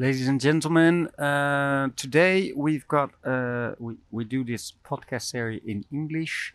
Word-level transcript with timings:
Ladies 0.00 0.28
and 0.28 0.40
gentlemen, 0.40 1.08
uh, 1.18 1.88
today 1.96 2.52
we've 2.54 2.86
got 2.86 3.10
uh, 3.24 3.72
we 3.80 3.96
we 4.12 4.22
do 4.22 4.44
this 4.44 4.72
podcast 4.84 5.22
series 5.22 5.60
in 5.66 5.84
English. 5.90 6.54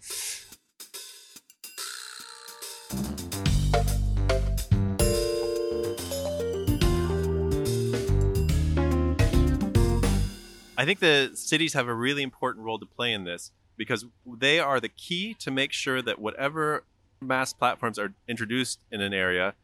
I 10.77 10.85
think 10.85 11.01
the 11.01 11.31
cities 11.33 11.73
have 11.73 11.89
a 11.89 11.93
really 11.93 12.23
important 12.23 12.63
role 12.63 12.79
to 12.79 12.85
play 12.85 13.11
in 13.11 13.25
this 13.25 13.51
because 13.75 14.05
they 14.25 14.57
are 14.57 14.79
the 14.79 14.87
key 14.87 15.33
to 15.39 15.51
make 15.51 15.73
sure 15.73 16.01
that 16.01 16.17
whatever 16.17 16.85
MaaS 17.19 17.51
platforms 17.51 17.99
are 17.99 18.13
introduced 18.25 18.79
in 18.89 19.01
an 19.01 19.13
area, 19.13 19.55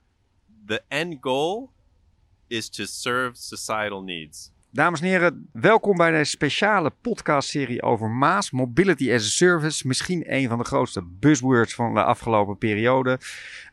the 0.65 0.81
end 0.91 1.21
goal 1.21 1.71
is 2.49 2.69
to 2.69 2.83
serve 2.85 3.31
societal 3.33 4.03
needs. 4.03 4.51
Dames 4.71 5.01
en 5.01 5.07
heren, 5.07 5.49
welkom 5.51 5.97
bij 5.97 6.11
deze 6.11 6.31
speciale 6.31 6.91
podcastserie 7.01 7.81
over 7.81 8.09
Maas, 8.09 8.51
Mobility 8.51 9.13
as 9.13 9.25
a 9.25 9.29
Service. 9.29 9.87
Misschien 9.87 10.33
een 10.33 10.47
van 10.49 10.57
de 10.57 10.63
grootste 10.63 11.03
buzzwords 11.03 11.73
van 11.73 11.93
de 11.93 12.03
afgelopen 12.03 12.57
periode. 12.57 13.19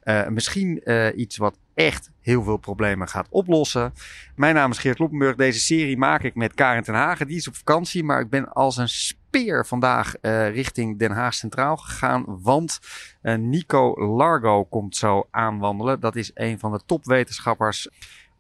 Uh, 0.05 0.29
misschien 0.29 0.81
uh, 0.85 1.17
iets 1.17 1.37
wat 1.37 1.59
echt 1.75 2.11
heel 2.21 2.43
veel 2.43 2.57
problemen 2.57 3.09
gaat 3.09 3.27
oplossen. 3.31 3.93
Mijn 4.37 4.55
naam 4.55 4.71
is 4.71 4.79
Geert 4.79 4.99
Loppenburg. 4.99 5.37
Deze 5.37 5.61
serie 5.61 5.97
maak 5.97 6.23
ik 6.23 6.35
met 6.35 6.55
Karen 6.55 6.83
ten 6.83 6.95
Hagen. 6.95 7.27
Die 7.27 7.37
is 7.37 7.49
op 7.49 7.57
vakantie, 7.57 8.05
maar 8.05 8.21
ik 8.21 8.31
ben 8.31 8.53
als 8.53 8.77
een 8.77 8.89
speer 8.89 9.67
vandaag 9.67 10.15
uh, 10.23 10.51
richting 10.51 10.99
Den 10.99 11.11
Haag 11.11 11.35
Centraal 11.35 11.77
gegaan. 11.77 12.25
Want 12.43 12.79
Nico 13.23 14.07
Largo 14.17 14.65
komt 14.65 14.97
zo 14.97 15.29
aanwandelen. 15.31 16.01
Dat 16.01 16.17
is 16.17 16.31
een 16.35 16.59
van 16.59 16.73
de 16.73 16.81
topwetenschappers 16.87 17.89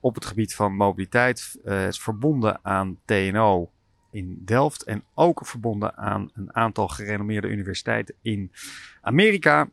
op 0.06 0.14
het 0.14 0.24
gebied 0.24 0.54
van 0.54 0.74
mobiliteit. 0.74 1.58
Uh, 1.64 1.86
is 1.86 2.00
verbonden 2.00 2.58
aan 2.62 2.98
TNO 3.04 3.70
in 4.10 4.42
Delft 4.44 4.82
en 4.82 5.04
ook 5.14 5.46
verbonden 5.46 5.96
aan 5.96 6.30
een 6.34 6.54
aantal 6.54 6.88
gerenommeerde 6.88 7.48
universiteiten 7.48 8.14
in 8.22 8.52
Amerika. 9.00 9.68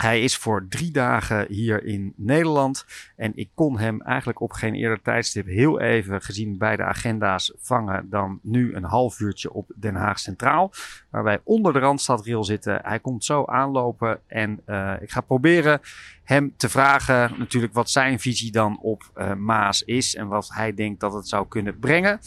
Hij 0.00 0.22
is 0.22 0.36
voor 0.36 0.66
drie 0.68 0.90
dagen 0.90 1.46
hier 1.48 1.84
in 1.84 2.12
Nederland. 2.16 2.86
En 3.16 3.32
ik 3.34 3.50
kon 3.54 3.78
hem 3.78 4.02
eigenlijk 4.02 4.40
op 4.40 4.52
geen 4.52 4.74
eerder 4.74 5.02
tijdstip 5.02 5.46
heel 5.46 5.80
even 5.80 6.22
gezien 6.22 6.58
bij 6.58 6.76
de 6.76 6.84
agenda's 6.84 7.52
vangen 7.58 8.10
dan 8.10 8.38
nu 8.42 8.74
een 8.74 8.84
half 8.84 9.20
uurtje 9.20 9.52
op 9.52 9.70
Den 9.76 9.94
Haag 9.94 10.18
Centraal. 10.18 10.72
Waar 11.10 11.22
wij 11.22 11.40
onder 11.44 11.72
de 11.72 11.78
Randstadrail 11.78 12.44
zitten. 12.44 12.80
Hij 12.82 12.98
komt 12.98 13.24
zo 13.24 13.44
aanlopen 13.44 14.20
en 14.26 14.60
uh, 14.66 14.92
ik 15.00 15.10
ga 15.10 15.20
proberen 15.20 15.80
hem 16.24 16.54
te 16.56 16.68
vragen 16.68 17.34
natuurlijk 17.38 17.72
wat 17.72 17.90
zijn 17.90 18.20
visie 18.20 18.52
dan 18.52 18.78
op 18.80 19.10
uh, 19.16 19.34
Maas 19.34 19.82
is. 19.82 20.14
En 20.14 20.26
wat 20.26 20.50
hij 20.52 20.74
denkt 20.74 21.00
dat 21.00 21.12
het 21.12 21.28
zou 21.28 21.48
kunnen 21.48 21.78
brengen 21.78 22.20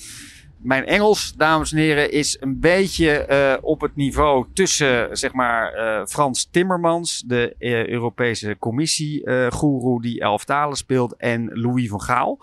mijn 0.64 0.86
Engels, 0.86 1.34
dames 1.38 1.72
en 1.72 1.78
heren, 1.78 2.12
is 2.12 2.38
een 2.40 2.60
beetje 2.60 3.28
uh, 3.30 3.64
op 3.64 3.82
het 3.82 3.96
niveau 3.96 4.46
tussen, 4.54 5.18
zeg 5.18 5.34
maar, 5.34 5.76
uh, 5.76 6.06
Frans 6.06 6.48
Timmermans, 6.52 7.24
de 7.26 7.56
uh, 7.60 7.88
Europese 7.88 8.56
Commissie-goeroe 8.60 10.02
die 10.02 10.20
elf 10.20 10.46
talen 10.46 10.78
speelt, 10.78 11.16
en 11.16 11.50
Louis 11.54 11.90
van 11.90 12.02
Gaal, 12.02 12.40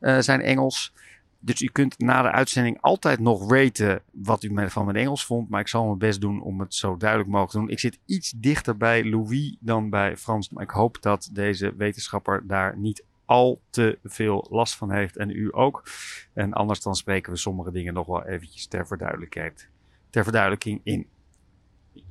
zijn 0.00 0.40
Engels. 0.40 0.92
Dus 1.42 1.60
u 1.60 1.66
kunt 1.66 1.98
na 1.98 2.22
de 2.22 2.30
uitzending 2.30 2.78
altijd 2.80 3.20
nog 3.20 3.50
raten 3.52 4.02
wat 4.12 4.42
u 4.42 4.52
van 4.68 4.84
mijn 4.84 4.96
Engels 4.96 5.24
vond. 5.24 5.48
Maar 5.48 5.60
ik 5.60 5.68
zal 5.68 5.84
mijn 5.84 5.98
best 5.98 6.20
doen 6.20 6.42
om 6.42 6.60
het 6.60 6.74
zo 6.74 6.96
duidelijk 6.96 7.30
mogelijk 7.30 7.52
te 7.52 7.58
doen. 7.58 7.70
Ik 7.70 7.78
zit 7.78 7.98
iets 8.06 8.32
dichter 8.36 8.76
bij 8.76 9.04
Louis 9.04 9.56
dan 9.60 9.90
bij 9.90 10.16
Frans. 10.16 10.50
Maar 10.50 10.62
ik 10.62 10.70
hoop 10.70 10.96
dat 11.00 11.30
deze 11.32 11.74
wetenschapper 11.76 12.42
daar 12.46 12.78
niet 12.78 13.02
al 13.30 13.60
te 13.70 13.98
veel 14.04 14.46
last 14.50 14.74
van 14.74 14.92
heeft 14.92 15.16
en 15.16 15.30
u 15.30 15.48
ook. 15.52 15.82
En 16.32 16.52
anders 16.52 16.82
dan 16.82 16.94
spreken 16.94 17.32
we 17.32 17.38
sommige 17.38 17.72
dingen 17.72 17.94
nog 17.94 18.06
wel 18.06 18.26
eventjes 18.26 18.66
ter 18.66 18.86
verduidelijkheid, 18.86 19.68
ter 20.10 20.22
verduidelijking 20.22 20.80
in. 20.82 21.06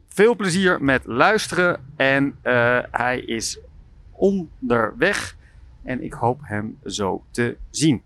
Veel 0.08 0.36
plezier 0.36 0.84
met 0.84 1.06
luisteren 1.06 1.86
en 1.96 2.38
uh, 2.44 2.80
hij 2.92 3.20
is 3.20 3.60
onderweg 4.12 5.36
en 5.84 6.04
ik 6.04 6.14
hoop 6.14 6.40
hem 6.44 6.80
zo 6.86 7.24
te 7.32 7.58
zien. 7.70 8.04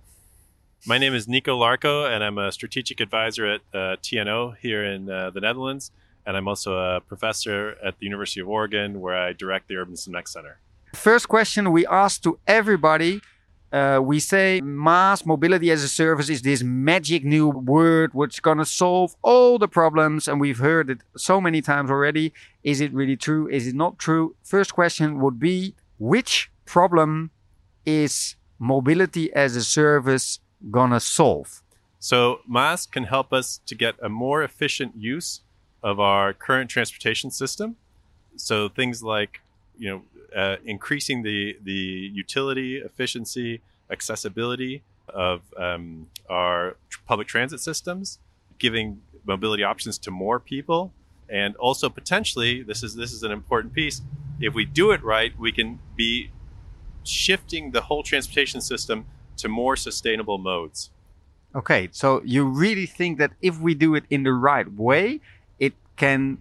My 0.84 0.98
name 0.98 1.16
is 1.16 1.26
Nico 1.26 1.58
Larco 1.58 2.06
and 2.06 2.22
I'm 2.22 2.38
a 2.38 2.52
strategic 2.52 3.02
advisor 3.02 3.54
at 3.54 3.62
uh, 3.72 3.96
TNO 4.00 4.54
here 4.60 4.94
in 4.94 5.02
uh, 5.02 5.28
the 5.28 5.40
Netherlands. 5.40 5.92
And 6.24 6.38
I'm 6.38 6.48
also 6.48 6.78
a 6.78 7.00
professor 7.00 7.78
at 7.84 7.96
the 7.98 8.06
University 8.06 8.42
of 8.42 8.48
Oregon 8.48 9.00
where 9.00 9.30
I 9.30 9.34
direct 9.34 9.68
the 9.68 9.76
Urban 9.76 9.96
Connect 10.04 10.30
Center. 10.30 10.63
First 10.94 11.28
question 11.28 11.72
we 11.72 11.86
ask 11.88 12.22
to 12.24 12.40
everybody. 12.48 13.22
Uh, 13.72 14.00
we 14.02 14.20
say 14.20 14.62
MaaS 14.62 15.26
mobility 15.26 15.72
as 15.72 15.84
a 15.84 15.90
service 15.90 16.30
is 16.30 16.44
this 16.44 16.62
magic 16.62 17.26
new 17.26 17.50
word 17.50 18.14
which 18.14 18.36
is 18.36 18.40
going 18.40 18.60
to 18.60 18.66
solve 18.66 19.16
all 19.24 19.58
the 19.58 19.68
problems. 19.68 20.28
And 20.28 20.40
we've 20.40 20.60
heard 20.60 20.92
it 20.92 21.00
so 21.18 21.42
many 21.42 21.62
times 21.62 21.90
already. 21.90 22.32
Is 22.64 22.80
it 22.80 22.94
really 22.94 23.18
true? 23.18 23.50
Is 23.50 23.68
it 23.68 23.76
not 23.76 23.98
true? 23.98 24.36
First 24.44 24.76
question 24.76 25.20
would 25.20 25.40
be 25.40 25.74
which 25.98 26.52
problem 26.66 27.32
is 27.86 28.36
mobility 28.60 29.34
as 29.34 29.56
a 29.56 29.64
service 29.64 30.40
going 30.70 30.92
to 30.92 31.00
solve? 31.00 31.64
So, 32.00 32.42
MaaS 32.48 32.86
can 32.86 33.06
help 33.06 33.32
us 33.34 33.62
to 33.66 33.76
get 33.76 33.96
a 34.02 34.10
more 34.10 34.44
efficient 34.44 34.96
use 34.98 35.42
of 35.82 36.00
our 36.00 36.34
current 36.34 36.70
transportation 36.70 37.32
system. 37.32 37.78
So, 38.36 38.68
things 38.70 39.02
like, 39.02 39.40
you 39.78 39.90
know, 39.90 40.02
uh, 40.36 40.58
increasing 40.66 41.24
the 41.24 41.58
the 41.64 42.12
utility, 42.14 42.78
efficiency, 42.78 43.62
accessibility 43.90 44.84
of 45.10 45.42
um, 45.58 46.08
our 46.30 46.76
public 47.06 47.28
transit 47.28 47.60
systems, 47.60 48.20
giving 48.60 49.02
mobility 49.26 49.64
options 49.64 49.98
to 49.98 50.12
more 50.12 50.40
people, 50.40 50.92
and 51.30 51.56
also 51.58 51.90
potentially 51.90 52.64
this 52.64 52.84
is 52.84 52.96
this 52.96 53.14
is 53.14 53.24
an 53.24 53.32
important 53.32 53.74
piece. 53.74 54.02
If 54.40 54.54
we 54.54 54.66
do 54.66 54.92
it 54.92 55.04
right, 55.04 55.38
we 55.38 55.52
can 55.52 55.80
be 55.96 56.32
shifting 57.04 57.72
the 57.72 57.82
whole 57.82 58.04
transportation 58.04 58.62
system 58.62 59.06
to 59.38 59.48
more 59.48 59.76
sustainable 59.76 60.38
modes. 60.38 60.90
Okay, 61.56 61.90
so 61.92 62.22
you 62.26 62.46
really 62.46 62.86
think 62.86 63.20
that 63.20 63.32
if 63.42 63.60
we 63.60 63.76
do 63.76 63.94
it 63.94 64.06
in 64.10 64.24
the 64.24 64.34
right 64.34 64.72
way, 64.74 65.20
it 65.60 65.74
can 65.96 66.40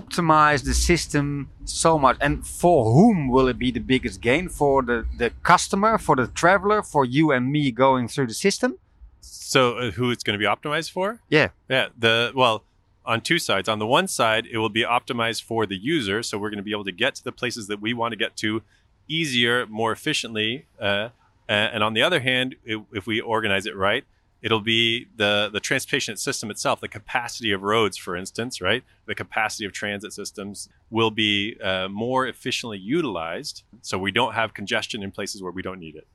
optimize 0.00 0.64
the 0.64 0.74
system 0.74 1.50
so 1.64 1.98
much? 1.98 2.16
And 2.20 2.46
for 2.46 2.92
whom 2.92 3.28
will 3.28 3.48
it 3.48 3.58
be 3.58 3.70
the 3.70 3.80
biggest 3.80 4.20
gain? 4.20 4.48
For 4.48 4.82
the 4.82 5.06
the 5.18 5.30
customer 5.42 5.98
for 5.98 6.16
the 6.16 6.28
traveler 6.28 6.82
for 6.82 7.04
you 7.04 7.32
and 7.32 7.50
me 7.50 7.70
going 7.70 8.08
through 8.08 8.28
the 8.28 8.38
system? 8.46 8.78
So 9.20 9.60
uh, 9.78 9.90
who 9.92 10.10
it's 10.10 10.24
going 10.24 10.38
to 10.38 10.42
be 10.46 10.50
optimized 10.54 10.90
for? 10.90 11.20
Yeah. 11.28 11.48
Yeah 11.68 11.88
the 11.98 12.32
well 12.34 12.64
on 13.06 13.20
two 13.20 13.38
sides. 13.38 13.68
On 13.68 13.78
the 13.78 13.86
one 13.86 14.08
side 14.08 14.46
it 14.50 14.58
will 14.58 14.74
be 14.80 14.84
optimized 14.98 15.42
for 15.42 15.66
the 15.66 15.76
user 15.76 16.22
so 16.22 16.38
we're 16.38 16.50
going 16.50 16.64
to 16.64 16.70
be 16.70 16.76
able 16.78 16.84
to 16.92 16.98
get 17.04 17.14
to 17.16 17.24
the 17.24 17.32
places 17.32 17.66
that 17.68 17.80
we 17.80 17.94
want 17.94 18.12
to 18.12 18.16
get 18.16 18.36
to 18.44 18.62
easier 19.08 19.66
more 19.66 19.92
efficiently 19.92 20.66
uh, 20.80 21.08
and 21.48 21.82
on 21.84 21.92
the 21.92 22.02
other 22.02 22.20
hand 22.20 22.56
if 22.64 23.06
we 23.06 23.20
organize 23.20 23.66
it 23.66 23.76
right 23.76 24.04
it'll 24.44 24.60
be 24.60 25.06
the 25.16 25.50
the 25.52 25.58
transportation 25.58 26.16
system 26.16 26.50
itself 26.50 26.80
the 26.80 26.86
capacity 26.86 27.50
of 27.50 27.62
roads 27.62 27.96
for 27.96 28.14
instance 28.14 28.60
right? 28.60 28.84
The 29.06 29.14
capacity 29.14 29.64
of 29.64 29.72
transit 29.72 30.12
systems 30.12 30.68
will 30.90 31.10
be 31.10 31.56
uh, 31.60 31.88
more 31.88 32.28
efficiently 32.28 32.78
utilized 32.78 33.64
so 33.80 33.98
we 33.98 34.12
don't 34.12 34.34
have 34.34 34.54
congestion 34.54 35.02
in 35.02 35.10
places 35.10 35.42
where 35.42 35.52
we 35.52 35.62
don't 35.62 35.80
need 35.80 35.96
it 35.96 36.06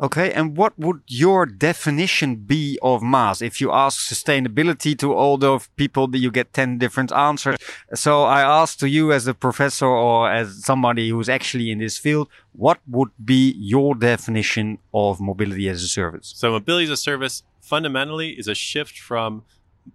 Okay, 0.00 0.32
and 0.32 0.56
what 0.56 0.76
would 0.78 1.02
your 1.06 1.46
definition 1.46 2.36
be 2.36 2.78
of 2.82 3.02
MaaS? 3.02 3.40
If 3.40 3.60
you 3.60 3.70
ask 3.70 4.08
sustainability 4.12 4.98
to 4.98 5.12
all 5.12 5.38
those 5.38 5.68
people, 5.76 6.14
you 6.16 6.30
get 6.30 6.52
10 6.52 6.78
different 6.78 7.12
answers. 7.12 7.56
So 7.94 8.24
I 8.24 8.42
ask 8.42 8.78
to 8.78 8.88
you 8.88 9.12
as 9.12 9.26
a 9.26 9.34
professor 9.34 9.86
or 9.86 10.30
as 10.30 10.64
somebody 10.64 11.10
who's 11.10 11.28
actually 11.28 11.70
in 11.70 11.78
this 11.78 11.98
field, 11.98 12.28
what 12.52 12.78
would 12.88 13.10
be 13.24 13.54
your 13.58 13.94
definition 13.94 14.78
of 14.92 15.20
mobility 15.20 15.68
as 15.68 15.82
a 15.82 15.88
service? 15.88 16.32
So 16.36 16.50
mobility 16.50 16.84
as 16.84 16.90
a 16.90 16.96
service 16.96 17.42
fundamentally 17.60 18.30
is 18.30 18.48
a 18.48 18.54
shift 18.54 18.98
from 18.98 19.44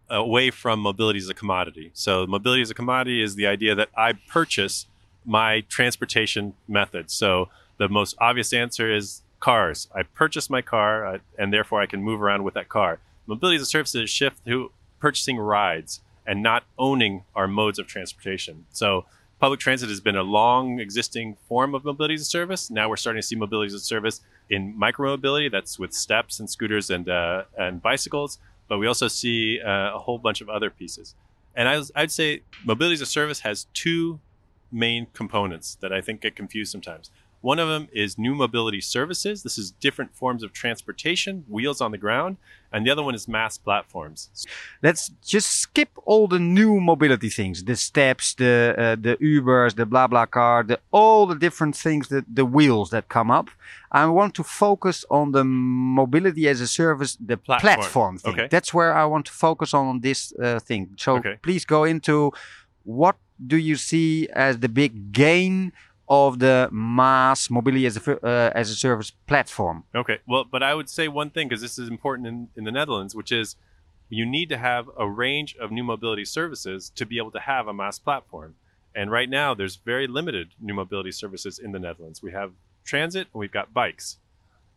away 0.09 0.51
from 0.51 0.79
mobility 0.79 1.19
as 1.19 1.29
a 1.29 1.33
commodity. 1.33 1.91
So 1.93 2.25
mobility 2.27 2.61
as 2.61 2.69
a 2.69 2.73
commodity 2.73 3.21
is 3.21 3.35
the 3.35 3.47
idea 3.47 3.75
that 3.75 3.89
I 3.95 4.13
purchase 4.13 4.85
my 5.25 5.61
transportation 5.67 6.53
method. 6.67 7.11
So 7.11 7.49
the 7.77 7.89
most 7.89 8.15
obvious 8.19 8.53
answer 8.53 8.93
is 8.93 9.21
cars. 9.39 9.87
I 9.93 10.03
purchase 10.03 10.49
my 10.49 10.61
car, 10.61 11.05
uh, 11.05 11.17
and 11.37 11.53
therefore 11.53 11.81
I 11.81 11.85
can 11.85 12.03
move 12.03 12.21
around 12.21 12.43
with 12.43 12.53
that 12.55 12.69
car. 12.69 12.99
Mobility 13.25 13.57
as 13.57 13.61
a 13.61 13.65
service 13.65 13.93
is 13.95 14.01
a 14.03 14.07
shift 14.07 14.45
to 14.45 14.71
purchasing 14.99 15.37
rides 15.37 16.01
and 16.25 16.43
not 16.43 16.63
owning 16.77 17.23
our 17.35 17.47
modes 17.47 17.79
of 17.79 17.87
transportation. 17.87 18.65
So 18.71 19.05
public 19.39 19.59
transit 19.59 19.89
has 19.89 19.99
been 19.99 20.15
a 20.15 20.23
long 20.23 20.79
existing 20.79 21.37
form 21.47 21.75
of 21.75 21.85
mobility 21.85 22.15
as 22.15 22.21
a 22.21 22.25
service. 22.25 22.69
Now 22.69 22.89
we're 22.89 22.97
starting 22.97 23.21
to 23.21 23.27
see 23.27 23.35
mobility 23.35 23.67
as 23.67 23.73
a 23.73 23.79
service 23.79 24.21
in 24.49 24.73
micromobility. 24.73 25.51
That's 25.51 25.77
with 25.77 25.93
steps 25.93 26.39
and 26.39 26.49
scooters 26.49 26.89
and 26.89 27.07
uh, 27.07 27.43
and 27.57 27.81
bicycles. 27.81 28.39
But 28.67 28.79
we 28.79 28.87
also 28.87 29.07
see 29.07 29.61
uh, 29.61 29.95
a 29.95 29.99
whole 29.99 30.17
bunch 30.17 30.41
of 30.41 30.49
other 30.49 30.69
pieces. 30.69 31.15
And 31.55 31.69
I 31.69 31.77
was, 31.77 31.91
I'd 31.95 32.11
say 32.11 32.41
mobility 32.65 32.95
as 32.95 33.01
a 33.01 33.05
service 33.05 33.39
has 33.41 33.67
two 33.73 34.19
main 34.71 35.07
components 35.13 35.77
that 35.81 35.93
I 35.93 36.01
think 36.01 36.21
get 36.21 36.35
confused 36.35 36.71
sometimes. 36.71 37.09
One 37.47 37.59
of 37.59 37.69
them 37.69 37.87
is 37.93 38.17
new 38.17 38.35
mobility 38.35 38.81
services. 38.81 39.41
This 39.41 39.57
is 39.57 39.71
different 39.71 40.11
forms 40.13 40.43
of 40.43 40.51
transportation, 40.51 41.45
wheels 41.47 41.79
on 41.79 41.91
the 41.91 41.97
ground. 42.05 42.35
And 42.73 42.85
the 42.85 42.91
other 42.93 43.03
one 43.09 43.15
is 43.15 43.25
MaaS 43.25 43.57
platforms. 43.57 44.19
Let's 44.83 45.03
just 45.35 45.49
skip 45.65 45.91
all 46.03 46.27
the 46.27 46.39
new 46.39 46.81
mobility 46.81 47.29
things, 47.29 47.63
the 47.63 47.77
steps, 47.77 48.25
the 48.33 48.75
uh, 48.77 48.95
the 49.05 49.13
Ubers, 49.33 49.71
the 49.79 49.85
blah 49.85 50.07
BlaBlaCar, 50.09 50.67
the 50.71 50.77
all 50.91 51.21
the 51.31 51.39
different 51.45 51.75
things 51.85 52.09
that 52.13 52.25
the 52.39 52.47
wheels 52.55 52.87
that 52.95 53.07
come 53.17 53.29
up. 53.39 53.47
I 54.01 54.03
want 54.19 54.31
to 54.39 54.43
focus 54.43 54.97
on 55.09 55.25
the 55.31 55.45
mobility 55.45 56.43
as 56.53 56.59
a 56.59 56.69
service, 56.81 57.11
the 57.31 57.37
platform, 57.37 57.75
platform 57.75 58.17
thing. 58.17 58.33
Okay. 58.33 58.47
That's 58.55 58.71
where 58.77 58.93
I 59.01 59.05
want 59.13 59.25
to 59.27 59.35
focus 59.47 59.73
on 59.73 60.01
this 60.07 60.19
uh, 60.33 60.59
thing. 60.69 60.83
So 61.03 61.09
Okay. 61.19 61.35
please 61.47 61.63
go 61.75 61.81
into 61.93 62.15
what 62.83 63.15
do 63.51 63.57
you 63.69 63.75
see 63.75 64.27
as 64.47 64.53
the 64.59 64.69
big 64.69 64.91
gain 65.11 65.71
of 66.09 66.39
the 66.39 66.69
MaaS 66.71 67.49
mobility 67.49 67.85
as 67.85 67.97
a 67.97 68.25
uh, 68.25 68.51
as 68.55 68.69
a 68.69 68.75
service 68.75 69.11
platform? 69.11 69.83
Okay. 69.93 70.19
Well, 70.27 70.45
but 70.49 70.63
I 70.63 70.73
would 70.73 70.89
say 70.89 71.07
one 71.07 71.29
thing 71.29 71.47
because 71.47 71.61
this 71.61 71.77
is 71.77 71.89
important 71.89 72.27
in, 72.27 72.49
in 72.55 72.63
the 72.63 72.71
Netherlands, 72.71 73.15
which 73.15 73.31
is 73.31 73.55
you 74.09 74.25
need 74.25 74.49
to 74.49 74.57
have 74.57 74.89
a 74.97 75.07
range 75.07 75.55
of 75.57 75.71
new 75.71 75.83
mobility 75.83 76.25
services 76.25 76.89
to 76.95 77.05
be 77.05 77.17
able 77.17 77.31
to 77.31 77.39
have 77.39 77.67
a 77.67 77.73
MaaS 77.73 77.99
platform. 77.99 78.55
And 78.95 79.11
right 79.11 79.29
now, 79.29 79.53
there's 79.53 79.75
very 79.75 80.07
limited 80.07 80.49
new 80.59 80.73
mobility 80.73 81.11
services 81.11 81.59
in 81.59 81.71
the 81.71 81.79
Netherlands. 81.79 82.23
We 82.23 82.31
have 82.31 82.53
transit 82.83 83.27
and 83.33 83.39
we've 83.39 83.51
got 83.51 83.73
bikes. 83.73 84.17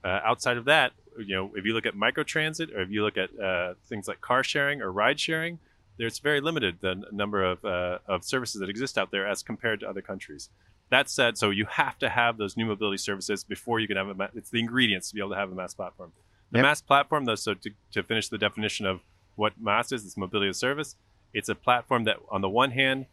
Uh, 0.05 0.21
outside 0.25 0.57
of 0.57 0.65
that, 0.65 0.93
you 1.19 1.35
know, 1.35 1.53
if 1.55 1.65
you 1.65 1.73
look 1.73 1.87
at 1.87 1.95
microtransit 1.95 2.75
or 2.75 2.83
if 2.83 2.91
you 2.91 3.03
look 3.05 3.17
at 3.17 3.31
uh, 3.39 3.75
things 3.89 4.09
like 4.09 4.21
car 4.21 4.43
sharing 4.43 4.83
or 4.83 4.91
ride 4.91 5.21
sharing, 5.21 5.59
there's 5.97 6.19
very 6.19 6.41
limited 6.41 6.79
the 6.81 7.03
number 7.13 7.45
of, 7.45 7.65
uh, 7.65 7.99
of 8.07 8.25
services 8.25 8.61
that 8.61 8.71
exist 8.71 8.99
out 8.99 9.11
there 9.11 9.27
as 9.27 9.43
compared 9.43 9.81
to 9.81 9.89
other 9.89 10.03
countries. 10.03 10.49
That 10.91 11.09
said, 11.09 11.39
so 11.39 11.51
you 11.51 11.67
have 11.67 11.99
to 12.01 12.09
have 12.09 12.37
those 12.37 12.57
new 12.57 12.67
mobility 12.67 12.97
services 12.99 13.45
before 13.45 13.79
you 13.81 13.87
can 13.87 13.97
have 13.97 14.09
a. 14.09 14.15
Ma- 14.15 14.29
it's 14.35 14.51
the 14.51 14.59
ingredients 14.59 15.09
to 15.09 15.15
be 15.15 15.21
able 15.21 15.31
to 15.31 15.37
have 15.37 15.51
a 15.51 15.55
MaaS 15.55 15.75
platform. 15.75 16.13
The 16.51 16.59
Yep. 16.59 16.65
MaaS 16.65 16.83
platform, 16.83 17.25
though, 17.27 17.37
so 17.37 17.55
to, 17.55 17.71
to 17.93 18.03
finish 18.03 18.29
the 18.29 18.39
definition 18.39 18.87
of 18.87 19.01
what 19.37 19.53
MaaS 19.61 19.93
is, 19.93 20.05
it's 20.05 20.17
mobility 20.17 20.49
as 20.51 20.59
service. 20.59 20.97
It's 21.33 21.49
a 21.49 21.55
platform 21.55 22.05
that, 22.05 22.17
on 22.29 22.41
the 22.41 22.49
one 22.49 22.73
hand, 22.73 23.07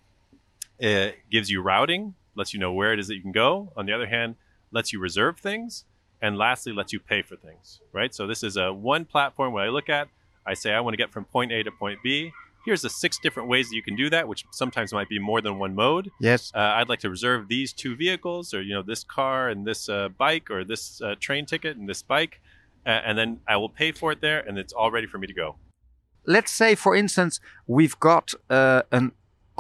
it 0.79 1.17
gives 1.31 1.49
you 1.51 1.61
routing, 1.61 2.15
lets 2.35 2.53
you 2.53 2.59
know 2.59 2.73
where 2.73 2.93
it 2.93 2.99
is 2.99 3.07
that 3.07 3.15
you 3.15 3.21
can 3.21 3.31
go. 3.31 3.71
On 3.77 3.85
the 3.85 3.93
other 3.93 4.07
hand, 4.07 4.35
lets 4.71 4.91
you 4.91 4.99
reserve 4.99 5.37
things, 5.37 5.85
and 6.19 6.35
lastly, 6.35 6.73
lets 6.73 6.91
you 6.93 6.99
pay 6.99 7.21
for 7.21 7.35
things. 7.35 7.79
Right. 7.93 8.13
So 8.13 8.25
this 8.25 8.41
is 8.41 8.57
a 8.57 8.73
one 8.73 9.05
platform 9.05 9.53
where 9.53 9.63
I 9.65 9.69
look 9.69 9.87
at. 9.87 10.07
I 10.47 10.55
say 10.55 10.73
I 10.73 10.79
want 10.79 10.93
to 10.93 10.97
get 10.97 11.11
from 11.11 11.25
point 11.25 11.51
A 11.51 11.61
to 11.61 11.71
point 11.71 11.99
B. 12.03 12.31
Here's 12.67 12.81
the 12.87 12.89
six 12.89 13.17
different 13.17 13.47
ways 13.53 13.69
that 13.69 13.75
you 13.75 13.81
can 13.89 13.95
do 13.95 14.07
that, 14.09 14.27
which 14.27 14.43
sometimes 14.51 14.91
might 14.91 15.09
be 15.15 15.19
more 15.19 15.41
than 15.41 15.57
one 15.57 15.73
mode. 15.73 16.11
Yes. 16.19 16.51
Uh, 16.53 16.59
I'd 16.77 16.89
like 16.89 16.99
to 16.99 17.09
reserve 17.09 17.47
these 17.47 17.71
two 17.81 17.95
vehicles, 17.95 18.53
or 18.53 18.61
you 18.61 18.73
know, 18.75 18.83
this 18.93 19.03
car 19.17 19.49
and 19.51 19.65
this 19.65 19.87
uh, 19.89 20.09
bike, 20.25 20.51
or 20.51 20.59
this 20.73 21.01
uh, 21.01 21.15
train 21.25 21.45
ticket 21.45 21.77
and 21.77 21.87
this 21.87 22.01
bike, 22.01 22.33
uh, 22.85 22.89
and 23.07 23.17
then 23.17 23.29
I 23.47 23.55
will 23.61 23.69
pay 23.81 23.91
for 23.93 24.11
it 24.13 24.19
there, 24.21 24.39
and 24.47 24.57
it's 24.57 24.73
all 24.73 24.91
ready 24.91 25.07
for 25.07 25.17
me 25.17 25.27
to 25.27 25.33
go. 25.43 25.55
let's 26.37 26.51
say 26.61 26.71
for 26.75 26.93
instance 27.03 27.33
we've 27.75 27.97
got 28.09 28.25
uh, 28.49 28.81
an 28.97 29.05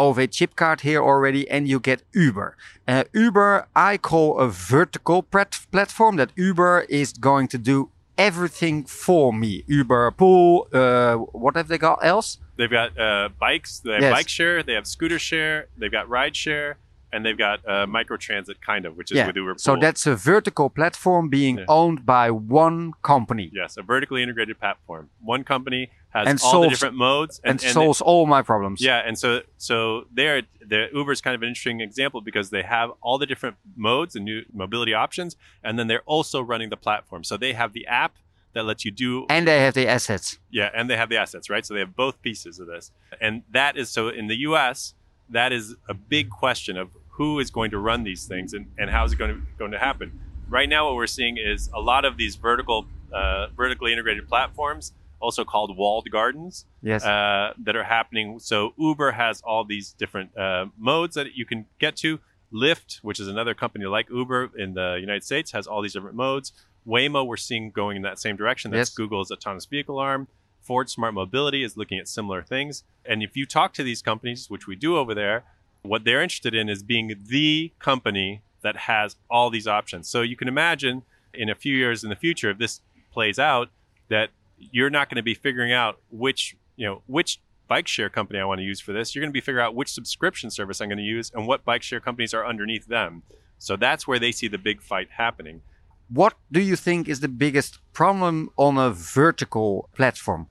OV 0.05 0.17
chip 0.37 0.51
card 0.61 0.79
here 0.81 1.01
already 1.11 1.43
and 1.53 1.61
you 1.71 1.79
get 1.79 1.99
Uber. 2.25 2.49
Uh, 2.87 3.03
Uber 3.13 3.51
I 3.89 3.91
call 4.09 4.27
a 4.45 4.47
vertical 4.49 5.19
plat- 5.33 5.65
platform 5.75 6.13
that 6.17 6.29
Uber 6.35 6.75
is 7.01 7.09
going 7.29 7.47
to 7.53 7.57
do 7.57 7.77
everything 8.17 8.77
for 9.05 9.25
me. 9.41 9.63
Uber 9.77 10.11
Pool, 10.11 10.67
uh, 10.73 11.15
what 11.43 11.55
have 11.55 11.67
they 11.71 11.77
got 11.89 11.99
else? 12.13 12.29
They've 12.57 12.69
got 12.71 12.97
uh, 12.99 13.29
bikes, 13.39 13.79
they 13.79 13.93
have 13.93 14.01
Yes. 14.01 14.13
bike 14.13 14.29
share, 14.29 14.63
they 14.63 14.73
have 14.73 14.87
scooter 14.87 15.19
share, 15.19 15.67
they've 15.77 15.91
got 15.91 16.09
ride 16.09 16.35
share, 16.35 16.77
and 17.13 17.25
they've 17.25 17.37
got 17.37 17.59
uh, 17.67 17.85
microtransit, 17.85 18.59
kind 18.61 18.85
of, 18.85 18.97
which 18.97 19.11
is 19.11 19.17
yeah. 19.17 19.27
with 19.27 19.35
Uber. 19.35 19.55
So 19.57 19.73
Pool. 19.73 19.81
that's 19.81 20.05
a 20.07 20.15
vertical 20.15 20.69
platform 20.69 21.29
being 21.29 21.59
Yeah. 21.59 21.65
owned 21.67 22.05
by 22.05 22.31
one 22.31 22.93
company 23.03 23.49
yes, 23.53 23.77
a 23.77 23.81
vertically 23.83 24.21
integrated 24.23 24.59
platform. 24.59 25.09
One 25.21 25.43
company 25.43 25.89
has 26.09 26.27
And 26.27 26.39
all 26.41 26.61
the 26.61 26.69
different 26.69 26.95
modes, 26.95 27.39
and, 27.43 27.61
and, 27.63 27.73
solves 27.73 28.01
all 28.01 28.25
my 28.25 28.41
problems. 28.41 28.81
Yeah, 28.81 29.03
and 29.05 29.17
so 29.19 29.41
so 29.57 30.05
there, 30.11 30.41
the 30.65 30.87
Uber 30.93 31.11
is 31.11 31.21
kind 31.21 31.35
of 31.35 31.41
an 31.43 31.47
interesting 31.47 31.79
example 31.81 32.21
because 32.21 32.49
they 32.49 32.63
have 32.63 32.91
all 33.01 33.17
the 33.17 33.25
different 33.25 33.57
modes 33.75 34.15
and 34.15 34.25
new 34.25 34.43
mobility 34.51 34.93
options, 34.93 35.35
and 35.63 35.77
then 35.77 35.87
they're 35.87 36.01
also 36.05 36.41
running 36.41 36.69
the 36.69 36.77
platform. 36.77 37.23
So 37.23 37.37
they 37.37 37.53
have 37.53 37.73
the 37.73 37.85
app 37.87 38.15
that 38.57 38.63
lets 38.65 38.83
you 38.83 38.91
do 38.91 39.25
And 39.29 39.47
they 39.47 39.59
have 39.61 39.73
the 39.75 39.87
assets. 39.87 40.39
yeah, 40.49 40.69
and 40.75 40.89
they 40.89 40.97
have 40.97 41.09
the 41.09 41.17
assets, 41.17 41.49
right? 41.49 41.63
So 41.65 41.73
they 41.75 41.79
have 41.79 41.95
both 41.95 42.21
pieces 42.21 42.59
of 42.59 42.65
this, 42.67 42.91
and 43.21 43.43
that 43.51 43.77
is 43.77 43.89
so 43.89 44.09
in 44.09 44.25
the 44.27 44.37
U.S. 44.49 44.93
That 45.29 45.51
is 45.53 45.75
a 45.87 45.93
big 45.93 46.29
question 46.29 46.75
of 46.77 46.89
who 47.17 47.39
is 47.39 47.49
going 47.51 47.71
to 47.71 47.77
run 47.77 48.03
these 48.03 48.25
things 48.25 48.53
and, 48.53 48.65
and 48.79 48.89
how 48.89 49.03
is 49.05 49.13
it 49.13 49.17
going 49.19 49.33
to 49.35 49.41
going 49.57 49.71
to 49.71 49.79
happen. 49.79 50.19
Right 50.49 50.69
now, 50.69 50.85
what 50.87 50.95
we're 50.95 51.07
seeing 51.19 51.37
is 51.37 51.69
a 51.73 51.79
lot 51.81 52.03
of 52.05 52.17
these 52.17 52.35
vertical, 52.35 52.85
uh, 53.13 53.47
vertically 53.55 53.91
integrated 53.91 54.27
platforms, 54.27 54.93
also 55.19 55.43
called 55.43 55.75
walled 55.77 56.07
gardens, 56.11 56.65
Yes. 56.81 57.03
uh, 57.03 57.53
that 57.65 57.75
are 57.75 57.83
happening. 57.83 58.39
So 58.39 58.73
Uber 58.77 59.11
has 59.11 59.41
all 59.41 59.63
these 59.65 59.91
different 59.93 60.35
uh, 60.37 60.67
modes 60.77 61.15
that 61.15 61.27
you 61.35 61.45
can 61.45 61.65
get 61.79 61.95
to. 61.97 62.19
Lyft, 62.53 62.99
which 63.03 63.19
is 63.19 63.27
another 63.27 63.53
company 63.53 63.85
like 63.85 64.09
Uber 64.09 64.51
in 64.57 64.73
the 64.73 64.97
United 65.01 65.23
States, 65.25 65.51
has 65.51 65.67
all 65.67 65.81
these 65.81 65.91
different 65.93 66.15
modes. 66.15 66.53
Waymo, 66.87 67.25
we're 67.25 67.37
seeing 67.37 67.71
going 67.71 67.97
in 67.97 68.03
that 68.03 68.19
same 68.19 68.35
direction. 68.35 68.71
That's 68.71 68.89
Yes. 68.89 68.95
Google's 68.95 69.31
autonomous 69.31 69.65
vehicle 69.65 69.99
arm. 69.99 70.27
Ford 70.61 70.89
Smart 70.89 71.13
Mobility 71.13 71.63
is 71.63 71.77
looking 71.77 71.97
at 71.99 72.07
similar 72.07 72.41
things. 72.41 72.83
And 73.05 73.23
if 73.23 73.37
you 73.37 73.45
talk 73.45 73.73
to 73.73 73.83
these 73.83 74.01
companies, 74.01 74.49
which 74.49 74.67
we 74.67 74.75
do 74.75 74.97
over 74.97 75.13
there, 75.13 75.43
what 75.81 76.03
they're 76.03 76.21
interested 76.21 76.53
in 76.53 76.69
is 76.69 76.83
being 76.83 77.15
the 77.27 77.71
company 77.79 78.41
that 78.61 78.75
has 78.75 79.15
all 79.29 79.49
these 79.49 79.67
options. 79.67 80.09
So 80.09 80.21
you 80.21 80.35
can 80.35 80.47
imagine 80.47 81.03
in 81.33 81.49
a 81.49 81.55
few 81.55 81.75
years 81.75 82.03
in 82.03 82.09
the 82.09 82.15
future, 82.15 82.49
if 82.49 82.57
this 82.57 82.81
plays 83.11 83.39
out, 83.39 83.69
that 84.09 84.29
you're 84.59 84.89
not 84.89 85.09
going 85.09 85.17
to 85.17 85.23
be 85.23 85.33
figuring 85.33 85.71
out 85.71 85.99
which, 86.11 86.57
you 86.75 86.85
know, 86.85 87.01
which 87.07 87.39
bike 87.67 87.87
share 87.87 88.09
company 88.09 88.39
I 88.39 88.45
want 88.45 88.59
to 88.59 88.65
use 88.65 88.79
for 88.79 88.91
this. 88.91 89.13
You're 89.13 89.21
going 89.21 89.31
to 89.31 89.33
be 89.33 89.41
figuring 89.41 89.65
out 89.65 89.75
which 89.75 89.91
subscription 89.91 90.49
service 90.49 90.81
I'm 90.81 90.89
going 90.89 90.97
to 90.97 91.03
use 91.03 91.31
and 91.33 91.47
what 91.47 91.63
bike 91.63 91.83
share 91.83 91.99
companies 91.99 92.33
are 92.33 92.45
underneath 92.45 92.87
them. 92.87 93.23
So 93.59 93.75
that's 93.75 94.07
where 94.07 94.19
they 94.19 94.31
see 94.31 94.47
the 94.47 94.57
big 94.57 94.81
fight 94.81 95.09
happening. 95.11 95.61
What 96.09 96.35
do 96.51 96.61
you 96.61 96.75
think 96.75 97.07
is 97.07 97.19
the 97.19 97.27
biggest 97.27 97.79
problem 97.93 98.49
on 98.57 98.77
a 98.77 98.89
vertical 98.91 99.89
platform? 99.93 100.47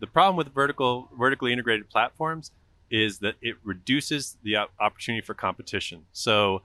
The 0.00 0.06
problem 0.06 0.36
with 0.36 0.52
vertical 0.52 1.08
vertically 1.16 1.52
integrated 1.52 1.88
platforms 1.88 2.50
is 2.90 3.20
that 3.20 3.36
it 3.40 3.56
reduces 3.62 4.36
the 4.42 4.56
opportunity 4.78 5.24
for 5.24 5.34
competition. 5.34 6.04
So 6.12 6.62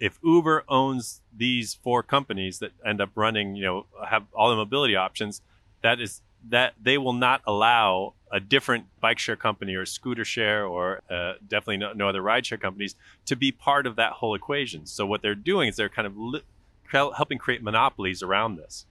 if 0.00 0.18
Uber 0.22 0.64
owns 0.68 1.20
these 1.36 1.74
four 1.74 2.02
companies 2.02 2.58
that 2.60 2.72
end 2.84 3.00
up 3.00 3.10
running, 3.14 3.56
you 3.56 3.64
know, 3.64 3.86
have 4.08 4.24
all 4.34 4.50
the 4.50 4.56
mobility 4.56 4.96
options, 4.96 5.42
that 5.82 6.00
is 6.00 6.22
that 6.48 6.74
they 6.80 6.96
will 6.96 7.12
not 7.12 7.42
allow 7.46 8.14
a 8.30 8.40
different 8.40 8.86
bike 9.00 9.18
share 9.18 9.36
company 9.36 9.74
or 9.74 9.84
scooter 9.86 10.24
share 10.24 10.66
or 10.66 11.00
uh, 11.10 11.34
definitely 11.46 11.76
no, 11.78 11.92
no 11.92 12.08
other 12.08 12.22
ride 12.22 12.46
share 12.46 12.58
companies 12.58 12.94
to 13.24 13.36
be 13.36 13.50
part 13.50 13.86
of 13.86 13.96
that 13.96 14.12
whole 14.12 14.34
equation. 14.34 14.86
So 14.86 15.06
what 15.06 15.22
they're 15.22 15.34
doing 15.34 15.68
is 15.68 15.76
they're 15.76 15.88
kind 15.88 16.06
of 16.06 16.16
li- 16.16 16.42
helping 16.90 17.38
create 17.38 17.62
monopolies 17.62 18.22
around 18.22 18.56
this. 18.56 18.86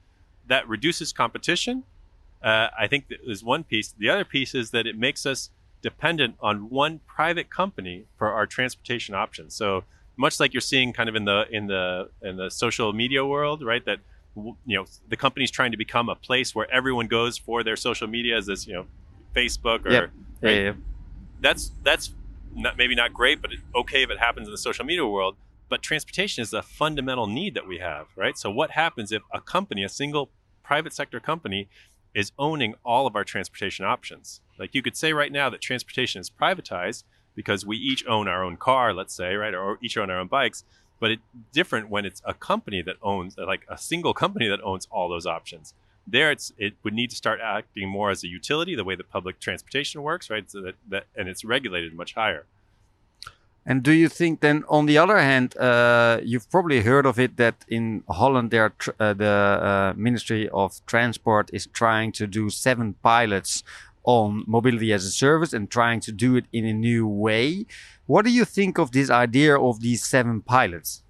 That 0.47 0.67
reduces 0.67 1.11
competition. 1.13 1.83
Uh, 2.43 2.67
I 2.77 2.87
think 2.87 3.07
that 3.07 3.19
is 3.25 3.43
one 3.43 3.63
piece. 3.63 3.93
The 3.97 4.09
other 4.09 4.25
piece 4.25 4.53
is 4.53 4.71
that 4.71 4.85
it 4.85 4.97
makes 4.97 5.25
us 5.25 5.49
dependent 5.81 6.35
on 6.39 6.69
one 6.69 6.99
private 7.07 7.49
company 7.49 8.05
for 8.17 8.31
our 8.31 8.45
transportation 8.45 9.15
options. 9.15 9.53
So 9.55 9.83
much 10.17 10.39
like 10.39 10.53
you're 10.53 10.61
seeing 10.61 10.93
kind 10.93 11.09
of 11.09 11.15
in 11.15 11.25
the 11.25 11.45
in 11.51 11.67
the 11.67 12.09
in 12.21 12.37
the 12.37 12.49
social 12.49 12.93
media 12.93 13.25
world, 13.25 13.63
right? 13.63 13.83
That 13.85 13.99
you 14.35 14.55
know 14.65 14.85
the 15.09 15.17
company's 15.17 15.51
trying 15.51 15.71
to 15.71 15.77
become 15.77 16.09
a 16.09 16.15
place 16.15 16.53
where 16.53 16.69
everyone 16.71 17.07
goes 17.07 17.37
for 17.37 17.63
their 17.63 17.75
social 17.75 18.07
media 18.07 18.37
as 18.37 18.45
this 18.45 18.67
you 18.67 18.73
know 18.73 18.85
Facebook 19.35 19.85
or 19.85 19.91
Yep. 19.91 20.09
right? 20.41 20.61
Yeah, 20.61 20.73
that's 21.41 21.71
that's 21.83 22.13
not, 22.55 22.77
maybe 22.77 22.95
not 22.95 23.13
great, 23.13 23.41
but 23.41 23.51
okay 23.75 24.03
if 24.03 24.09
it 24.09 24.19
happens 24.19 24.47
in 24.47 24.51
the 24.51 24.57
social 24.57 24.85
media 24.85 25.05
world. 25.05 25.35
But 25.69 25.81
transportation 25.81 26.41
is 26.41 26.53
a 26.53 26.61
fundamental 26.61 27.27
need 27.27 27.53
that 27.55 27.67
we 27.67 27.79
have, 27.79 28.07
right? 28.15 28.37
So 28.37 28.51
what 28.51 28.71
happens 28.71 29.11
if 29.11 29.23
a 29.33 29.41
company, 29.41 29.83
a 29.83 29.89
single 29.89 30.29
private 30.63 30.93
sector 30.93 31.19
company, 31.19 31.67
is 32.13 32.31
owning 32.39 32.75
all 32.85 33.07
of 33.07 33.15
our 33.15 33.23
transportation 33.23 33.85
options? 33.85 34.41
Like 34.57 34.73
you 34.73 34.81
could 34.81 34.95
say 34.95 35.11
right 35.13 35.31
now 35.31 35.49
that 35.49 35.61
transportation 35.61 36.21
is 36.21 36.29
privatized 36.29 37.03
because 37.35 37.65
we 37.65 37.77
each 37.77 38.05
own 38.07 38.27
our 38.27 38.43
own 38.43 38.57
car, 38.57 38.93
let's 38.93 39.13
say, 39.13 39.35
right, 39.35 39.53
or 39.53 39.77
each 39.81 39.97
own 39.97 40.09
our 40.09 40.19
own 40.19 40.27
bikes. 40.27 40.63
But 40.99 41.11
it's 41.11 41.21
different 41.51 41.89
when 41.89 42.05
it's 42.05 42.21
a 42.25 42.33
company 42.33 42.81
that 42.81 42.95
owns, 43.01 43.37
like 43.37 43.65
a 43.69 43.77
single 43.77 44.13
company 44.13 44.47
that 44.47 44.63
owns 44.63 44.87
all 44.89 45.09
those 45.09 45.25
options. 45.25 45.73
There, 46.07 46.31
it's 46.31 46.53
it 46.57 46.75
would 46.83 46.93
need 46.93 47.09
to 47.09 47.15
start 47.15 47.39
acting 47.43 47.89
more 47.89 48.11
as 48.11 48.23
a 48.23 48.27
utility, 48.27 48.75
the 48.75 48.83
way 48.83 48.95
that 48.95 49.09
public 49.09 49.39
transportation 49.39 50.03
works, 50.03 50.29
right? 50.29 50.49
So 50.49 50.61
that, 50.61 50.75
that 50.89 51.05
and 51.15 51.27
it's 51.27 51.43
regulated 51.43 51.93
much 51.93 52.13
higher. 52.13 52.45
And 53.67 53.81
do 53.81 53.91
you 53.91 54.09
think 54.09 54.41
then, 54.41 54.63
on 54.69 54.85
the 54.85 54.97
other 54.99 55.17
hand, 55.17 55.57
uh, 55.57 56.19
you've 56.23 56.49
probably 56.51 56.81
heard 56.81 57.07
of 57.07 57.17
it 57.19 57.37
that 57.37 57.65
in 57.67 58.03
Holland, 58.07 58.51
there 58.51 58.73
uh, 58.99 59.13
the 59.13 59.25
uh, 59.25 59.93
Ministry 59.97 60.47
of 60.49 60.85
Transport 60.85 61.49
is 61.51 61.65
trying 61.67 62.11
to 62.13 62.27
do 62.27 62.51
seven 62.51 62.93
pilots 63.01 63.63
on 64.03 64.43
mobility 64.45 64.93
as 64.93 65.03
a 65.03 65.09
service 65.09 65.51
and 65.51 65.71
trying 65.71 65.99
to 66.01 66.11
do 66.11 66.35
it 66.35 66.45
in 66.53 66.63
a 66.65 66.73
new 66.73 67.07
way. 67.07 67.65
What 68.05 68.23
do 68.23 68.31
you 68.31 68.45
think 68.45 68.77
of 68.77 68.91
this 68.91 69.09
idea 69.09 69.59
of 69.59 69.79
these 69.79 70.05
seven 70.05 70.41
pilots? 70.41 71.01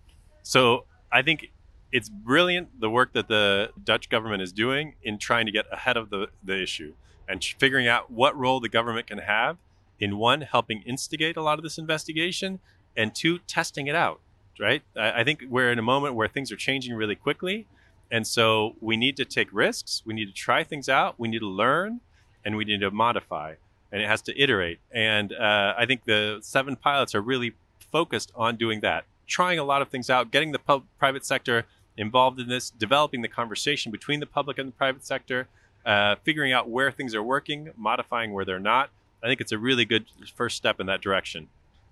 So 0.43 0.85
I 1.11 1.21
think 1.21 1.51
it's 1.91 2.07
brilliant 2.07 2.79
the 2.79 2.89
work 2.89 3.11
that 3.13 3.27
the 3.27 3.71
Dutch 3.83 4.09
government 4.09 4.41
is 4.41 4.53
doing 4.53 4.95
in 5.03 5.17
trying 5.17 5.45
to 5.45 5.51
get 5.51 5.65
ahead 5.73 5.97
of 5.97 6.09
the, 6.09 6.27
the 6.41 6.61
issue 6.61 6.93
and 7.27 7.43
figuring 7.43 7.87
out 7.87 8.11
what 8.11 8.37
role 8.37 8.61
the 8.61 8.69
government 8.69 9.07
can 9.07 9.17
have 9.17 9.57
in 9.99 10.17
one, 10.17 10.41
helping 10.41 10.81
instigate 10.83 11.37
a 11.37 11.41
lot 11.41 11.57
of 11.57 11.63
this 11.63 11.77
investigation, 11.77 12.59
and 12.95 13.13
two, 13.13 13.39
testing 13.39 13.87
it 13.87 13.95
out, 13.95 14.19
right? 14.59 14.83
I, 14.95 15.21
I 15.21 15.23
think 15.23 15.43
we're 15.49 15.71
in 15.71 15.79
a 15.79 15.83
moment 15.83 16.15
where 16.15 16.27
things 16.27 16.51
are 16.51 16.55
changing 16.57 16.93
really 16.95 17.15
quickly. 17.15 17.67
And 18.11 18.25
so 18.27 18.75
we 18.81 18.97
need 18.97 19.17
to 19.17 19.25
take 19.25 19.49
risks, 19.51 20.03
we 20.05 20.13
need 20.13 20.27
to 20.27 20.33
try 20.33 20.63
things 20.63 20.87
out, 20.87 21.19
we 21.19 21.27
need 21.27 21.39
to 21.39 21.47
learn, 21.47 22.01
and 22.45 22.55
we 22.55 22.63
need 22.63 22.81
to 22.81 22.91
modify. 22.91 23.55
And 23.91 24.01
it 24.01 24.07
has 24.07 24.21
to 24.23 24.41
iterate. 24.41 24.79
And 24.91 25.33
uh, 25.33 25.73
I 25.77 25.85
think 25.85 26.05
the 26.05 26.39
seven 26.41 26.75
pilots 26.75 27.15
are 27.15 27.21
really 27.21 27.53
focused 27.91 28.31
on 28.35 28.57
doing 28.57 28.81
that, 28.81 29.05
trying 29.25 29.57
a 29.57 29.63
lot 29.63 29.81
of 29.81 29.89
things 29.89 30.09
out, 30.09 30.31
getting 30.31 30.51
the 30.51 30.59
pub- 30.59 30.85
private 30.99 31.25
sector 31.25 31.65
involved 31.97 32.39
in 32.39 32.47
this, 32.47 32.69
developing 32.69 33.21
the 33.21 33.27
conversation 33.27 33.91
between 33.91 34.19
the 34.19 34.25
public 34.25 34.57
and 34.59 34.67
the 34.67 34.73
private 34.73 35.05
sector, 35.05 35.47
uh, 35.85 36.15
figuring 36.23 36.51
out 36.51 36.69
where 36.69 36.91
things 36.91 37.15
are 37.15 37.23
working, 37.23 37.71
modifying 37.75 38.33
where 38.33 38.45
they're 38.45 38.59
not. 38.59 38.89
I 39.25 39.27
think 39.27 39.41
it's 39.41 39.51
a 39.51 39.57
really 39.57 39.85
good 39.85 40.05
first 40.35 40.55
step 40.55 40.79
in 40.79 40.85
that 40.85 41.01
direction. 41.01 41.47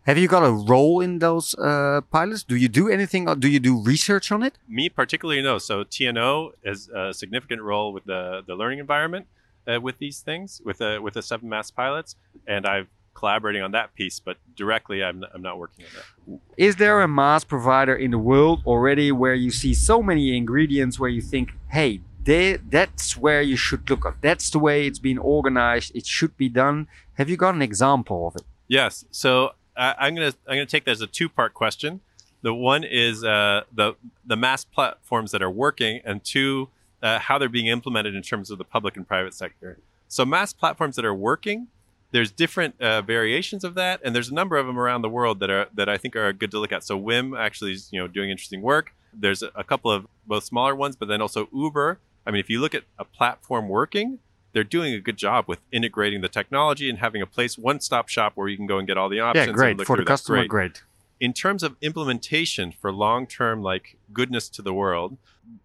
Have 0.06 0.20
you 0.20 0.28
got 0.28 0.44
a 0.44 0.52
role 0.52 1.02
in 1.02 1.18
those 1.18 1.56
uh, 1.56 2.02
pilots? 2.12 2.44
Do 2.44 2.56
you 2.56 2.68
do 2.68 2.90
anything? 2.90 3.28
Or 3.28 3.36
do 3.36 3.48
you 3.48 3.60
do 3.60 3.82
research 3.82 4.32
on 4.32 4.44
it? 4.44 4.60
Me 4.68 4.88
particularly, 4.88 5.42
no. 5.42 5.58
So 5.58 5.84
TNO 5.84 6.52
has 6.64 6.90
a 6.90 7.12
significant 7.12 7.64
role 7.64 7.92
with 7.92 8.06
the, 8.06 8.44
the 8.46 8.54
learning 8.54 8.78
environment 8.78 9.26
uh, 9.68 9.82
with 9.82 9.98
these 9.98 10.20
things, 10.20 10.62
with 10.64 10.78
the 10.78 11.00
with 11.02 11.16
the 11.16 11.24
seven 11.24 11.50
MaaS 11.50 11.72
pilots, 11.72 12.16
and 12.46 12.68
I've 12.68 12.90
collaborating 13.16 13.62
on 13.62 13.72
that 13.72 13.94
piece, 13.96 14.20
but 14.20 14.38
directly 14.56 15.04
I'm, 15.04 15.24
I'm 15.34 15.42
not 15.42 15.58
working 15.58 15.86
on 15.86 15.92
that. 15.96 16.40
Is 16.58 16.78
there 16.78 17.02
a 17.02 17.08
MaaS 17.08 17.44
provider 17.44 17.96
in 17.96 18.12
the 18.12 18.18
world 18.18 18.62
already 18.66 19.12
where 19.12 19.36
you 19.36 19.52
see 19.52 19.74
so 19.74 20.02
many 20.02 20.36
ingredients 20.36 21.00
where 21.00 21.10
you 21.10 21.22
think, 21.22 21.54
hey, 21.70 22.02
that's 22.26 23.18
where 23.18 23.42
you 23.42 23.56
should 23.56 23.90
look 23.90 24.06
at. 24.06 24.22
That's 24.22 24.50
the 24.50 24.60
way 24.60 24.88
it's 24.88 25.00
been 25.00 25.18
organized. 25.18 25.92
It 25.96 26.06
should 26.06 26.36
be 26.38 26.50
done. 26.50 26.88
Have 27.16 27.30
you 27.30 27.38
got 27.38 27.56
an 27.56 27.62
example 27.62 28.28
of 28.28 28.36
it? 28.36 28.44
Yes. 28.68 29.06
So 29.12 29.52
I, 29.76 30.08
am 30.08 30.16
gonna 30.16 30.34
I'm 30.48 30.56
gonna 30.56 30.66
take 30.66 30.86
that 30.86 30.92
as 30.92 31.02
a 31.02 31.08
two 31.08 31.30
part 31.30 31.54
question. 31.54 32.02
The 32.42 32.54
one 32.54 32.84
is 32.84 33.24
uh, 33.24 33.64
the 33.74 33.96
the 34.26 34.36
MaaS 34.36 34.66
platforms 34.66 35.32
that 35.32 35.42
are 35.42 35.52
working, 35.52 36.02
and 36.04 36.24
two, 36.24 36.70
uh, 37.02 37.20
how 37.20 37.38
they're 37.38 37.50
being 37.50 37.68
implemented 37.68 38.16
in 38.16 38.22
terms 38.22 38.52
of 38.52 38.58
the 38.58 38.66
public 38.66 38.98
and 38.98 39.08
private 39.08 39.34
sector. 39.34 39.78
So 40.08 40.26
MaaS 40.26 40.54
platforms 40.54 40.96
that 40.98 41.06
are 41.06 41.14
working 41.14 41.68
there's 42.14 42.32
different 42.32 42.80
uh, 42.80 43.02
variations 43.02 43.64
of 43.64 43.74
that, 43.74 44.00
and 44.04 44.16
there's 44.16 44.30
a 44.30 44.34
number 44.34 44.56
of 44.56 44.68
them 44.68 44.78
around 44.80 45.02
the 45.02 45.10
world 45.10 45.40
that 45.40 45.50
are 45.50 45.68
that 45.74 45.90
I 45.90 45.98
think 45.98 46.16
are 46.16 46.32
good 46.32 46.52
to 46.52 46.60
look 46.60 46.72
at. 46.72 46.84
So 46.84 46.96
Whim 46.96 47.36
actually 47.36 47.74
is 47.74 47.90
you 47.92 48.00
know 48.00 48.08
doing 48.08 48.30
interesting 48.30 48.62
work. 48.62 48.94
There's 49.12 49.44
a 49.44 49.64
couple 49.64 49.92
of 49.92 50.08
both 50.26 50.44
smaller 50.44 50.76
ones, 50.76 50.96
but 50.96 51.08
then 51.08 51.22
also 51.22 51.50
Uber. 51.52 52.00
I 52.26 52.32
mean, 52.32 52.40
if 52.40 52.50
you 52.50 52.60
look 52.60 52.74
at 52.76 52.84
a 52.98 53.06
platform 53.06 53.70
working, 53.70 54.20
they're 54.54 54.64
doing 54.64 54.94
a 54.94 55.00
good 55.00 55.18
job 55.18 55.46
with 55.48 55.60
integrating 55.72 56.22
the 56.22 56.30
technology 56.30 56.90
and 56.90 57.00
having 57.00 57.22
a 57.22 57.26
place 57.26 57.58
one-stop 57.58 58.08
shop 58.08 58.34
where 58.36 58.48
you 58.48 58.58
can 58.58 58.68
go 58.68 58.78
and 58.78 58.88
get 58.88 58.98
all 58.98 59.10
the 59.10 59.20
options. 59.20 59.48
Yeah, 59.48 59.54
great 59.54 59.82
for 59.86 59.98
the 59.98 60.06
customer. 60.06 60.40
Great. 60.40 60.50
great. 60.50 60.84
In 61.20 61.34
terms 61.34 61.64
of 61.64 61.76
implementation 61.82 62.72
for 62.72 62.92
long-term 62.92 63.62
like 63.62 63.98
goodness 64.12 64.50
to 64.50 64.62
the 64.62 64.74
world, 64.74 65.18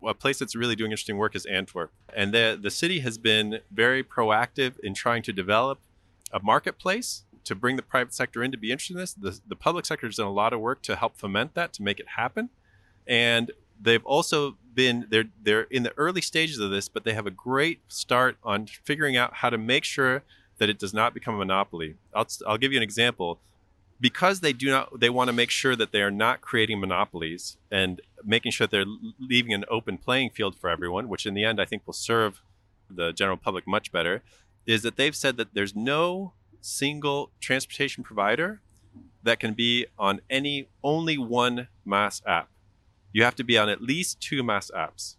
a 0.07 0.15
place 0.15 0.39
that's 0.39 0.55
really 0.55 0.77
doing 0.77 0.91
interesting 0.91 1.17
work 1.17 1.35
is 1.37 1.47
Antwerp, 1.47 1.93
and 2.15 2.33
the 2.33 2.59
the 2.61 2.71
city 2.71 3.01
has 3.01 3.19
been 3.19 3.61
very 3.71 4.03
proactive 4.03 4.79
in 4.81 4.95
trying 4.95 5.23
to 5.23 5.33
develop 5.33 5.79
a 6.33 6.41
marketplace 6.41 7.25
to 7.45 7.55
bring 7.55 7.77
the 7.77 7.83
private 7.83 8.13
sector 8.13 8.43
in 8.45 8.53
to 8.53 8.59
be 8.59 8.71
interested 8.71 8.95
in 8.95 9.01
this. 9.01 9.15
The, 9.15 9.41
the 9.49 9.57
public 9.57 9.87
sector 9.87 10.07
has 10.07 10.17
done 10.17 10.27
a 10.27 10.33
lot 10.33 10.53
of 10.53 10.61
work 10.61 10.83
to 10.83 10.97
help 10.97 11.17
foment 11.17 11.55
that, 11.55 11.73
to 11.75 11.83
make 11.83 11.99
it 11.99 12.07
happen. 12.17 12.51
And 13.07 13.53
they've 13.81 14.05
also 14.05 14.57
been 14.79 15.07
they're 15.11 15.25
they're 15.43 15.63
in 15.63 15.83
the 15.83 15.93
early 15.99 16.21
stages 16.21 16.61
of 16.61 16.71
this, 16.71 16.89
but 16.89 17.03
they 17.03 17.13
have 17.13 17.27
a 17.27 17.33
great 17.33 17.81
start 17.89 18.37
on 18.45 18.67
figuring 18.67 19.17
out 19.17 19.35
how 19.41 19.51
to 19.51 19.59
make 19.59 19.83
sure 19.83 20.23
that 20.59 20.69
it 20.69 20.79
does 20.79 20.95
not 20.95 21.13
become 21.13 21.35
a 21.35 21.39
monopoly. 21.39 21.97
I'll 22.15 22.29
I'll 22.47 22.59
give 22.59 22.73
you 22.73 22.79
an 22.79 22.85
example. 22.85 23.41
Because 24.01 24.39
they 24.39 24.53
do 24.53 24.71
not 24.71 25.01
they 25.01 25.11
want 25.11 25.27
to 25.27 25.33
make 25.33 25.51
sure 25.51 25.75
that 25.75 25.91
they 25.91 26.01
are 26.01 26.13
not 26.13 26.41
creating 26.41 26.79
monopolies 26.79 27.57
and 27.73 28.01
making 28.25 28.53
sure 28.53 28.69
that 28.69 28.71
they're 28.71 28.95
leaving 29.19 29.53
an 29.53 29.65
open 29.69 29.99
playing 29.99 30.31
field 30.31 30.55
for 30.55 30.71
everyone, 30.71 31.09
which 31.09 31.27
in 31.27 31.35
the 31.35 31.45
end 31.45 31.61
I 31.61 31.65
think 31.65 31.83
will 31.85 32.01
serve 32.11 32.41
the 32.89 33.13
general 33.13 33.37
public 33.37 33.67
much 33.67 33.91
better 33.91 34.23
is 34.65 34.83
that 34.83 34.97
they've 34.97 35.17
said 35.17 35.37
that 35.39 35.55
there's 35.55 35.75
no 35.75 36.35
single 36.61 37.33
transportation 37.41 38.05
provider 38.05 38.61
that 39.25 39.41
can 39.41 39.55
be 39.55 39.87
on 39.99 40.21
any 40.31 40.69
only 40.85 41.19
one 41.19 41.67
MaaS 41.85 42.23
app. 42.25 42.49
You 43.13 43.25
have 43.25 43.35
to 43.37 43.45
be 43.45 43.59
on 43.59 43.69
at 43.69 43.81
least 43.81 44.21
two 44.21 44.43
MaaS 44.43 44.71
apps. 44.75 45.17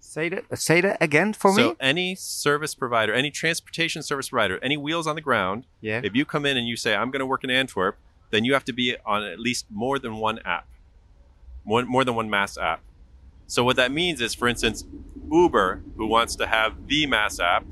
Say 0.00 0.28
that 0.28 0.58
say 0.58 0.80
that 0.80 1.00
again 1.00 1.32
for 1.32 1.52
so 1.52 1.56
me. 1.56 1.62
So 1.62 1.76
any 1.80 2.14
service 2.14 2.74
provider, 2.74 3.14
any 3.14 3.30
transportation 3.30 4.02
service 4.02 4.28
provider, 4.28 4.58
any 4.62 4.76
wheels 4.76 5.06
on 5.06 5.14
the 5.14 5.20
ground, 5.20 5.64
yeah. 5.80 6.00
if 6.04 6.14
you 6.14 6.24
come 6.24 6.44
in 6.44 6.56
and 6.56 6.66
you 6.66 6.76
say 6.76 6.94
I'm 6.94 7.10
going 7.10 7.20
to 7.20 7.26
work 7.26 7.44
in 7.44 7.50
Antwerp, 7.50 7.96
then 8.30 8.44
you 8.44 8.52
have 8.52 8.64
to 8.64 8.72
be 8.72 8.96
on 9.06 9.22
at 9.22 9.38
least 9.38 9.66
more 9.70 9.98
than 9.98 10.16
one 10.16 10.40
app. 10.40 10.66
More, 11.64 11.84
more 11.84 12.04
than 12.04 12.16
one 12.16 12.28
MaaS 12.28 12.58
app. 12.58 12.82
So 13.46 13.62
what 13.62 13.76
that 13.76 13.92
means 13.92 14.20
is 14.20 14.34
for 14.34 14.48
instance, 14.48 14.84
Uber 15.30 15.82
who 15.96 16.06
wants 16.06 16.36
to 16.36 16.46
have 16.46 16.88
the 16.88 17.06
MaaS 17.06 17.40
app 17.40 17.64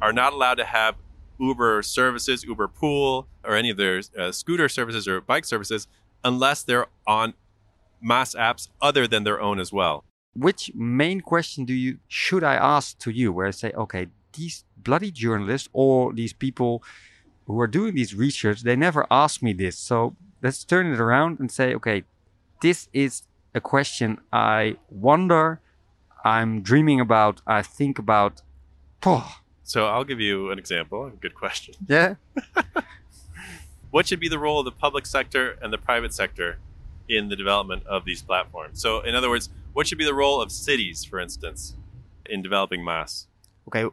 are 0.00 0.12
not 0.12 0.32
allowed 0.32 0.56
to 0.56 0.64
have 0.64 0.96
Uber 1.38 1.82
services, 1.82 2.44
Uber 2.44 2.68
Pool, 2.68 3.26
or 3.42 3.56
any 3.56 3.70
of 3.70 3.76
their 3.76 4.02
uh, 4.16 4.30
scooter 4.30 4.68
services 4.68 5.08
or 5.08 5.20
bike 5.20 5.44
services 5.44 5.88
unless 6.22 6.62
they're 6.62 6.86
on 7.06 7.34
MaaS 8.02 8.34
apps 8.34 8.68
other 8.80 9.06
than 9.06 9.24
their 9.24 9.40
own 9.40 9.58
as 9.60 9.72
well. 9.72 10.04
Which 10.34 10.70
main 10.74 11.20
question 11.20 11.64
do 11.64 11.74
you 11.74 11.98
should 12.08 12.42
I 12.42 12.54
ask 12.54 12.98
to 13.00 13.10
you 13.10 13.32
where 13.32 13.46
I 13.46 13.50
say, 13.50 13.72
okay, 13.72 14.06
these 14.32 14.64
bloody 14.76 15.10
journalists 15.10 15.68
or 15.72 16.12
these 16.12 16.32
people 16.32 16.82
who 17.46 17.60
are 17.60 17.66
doing 17.66 17.94
these 17.94 18.14
research, 18.14 18.62
they 18.62 18.76
never 18.76 19.06
ask 19.10 19.42
me 19.42 19.52
this. 19.52 19.76
So 19.78 20.16
let's 20.42 20.64
turn 20.64 20.86
it 20.92 21.00
around 21.00 21.38
and 21.38 21.50
say, 21.50 21.74
okay, 21.74 22.04
this 22.62 22.88
is 22.92 23.22
a 23.54 23.60
question 23.60 24.18
I 24.32 24.76
wonder, 24.88 25.60
I'm 26.24 26.62
dreaming 26.62 27.00
about, 27.00 27.42
I 27.46 27.62
think 27.62 27.98
about. 27.98 28.42
Oh, 29.04 29.36
so 29.64 29.86
I'll 29.86 30.04
give 30.04 30.20
you 30.20 30.50
an 30.50 30.58
example. 30.58 31.06
A 31.06 31.10
good 31.10 31.34
question. 31.34 31.74
Yeah. 31.86 32.14
what 33.90 34.06
should 34.06 34.20
be 34.20 34.28
the 34.28 34.38
role 34.38 34.60
of 34.60 34.64
the 34.64 34.72
public 34.72 35.06
sector 35.06 35.58
and 35.60 35.72
the 35.72 35.78
private 35.78 36.14
sector 36.14 36.58
in 37.16 37.28
the 37.28 37.36
development 37.36 37.86
of 37.86 38.04
these 38.04 38.22
platforms? 38.22 38.80
So, 38.80 39.00
in 39.00 39.14
other 39.14 39.28
words, 39.28 39.50
what 39.72 39.86
should 39.86 39.98
be 39.98 40.04
the 40.04 40.14
role 40.14 40.40
of 40.40 40.50
cities, 40.50 41.04
for 41.04 41.18
instance, 41.18 41.74
in 42.26 42.42
developing 42.42 42.84
MaaS? 42.84 43.26
Okay. 43.68 43.84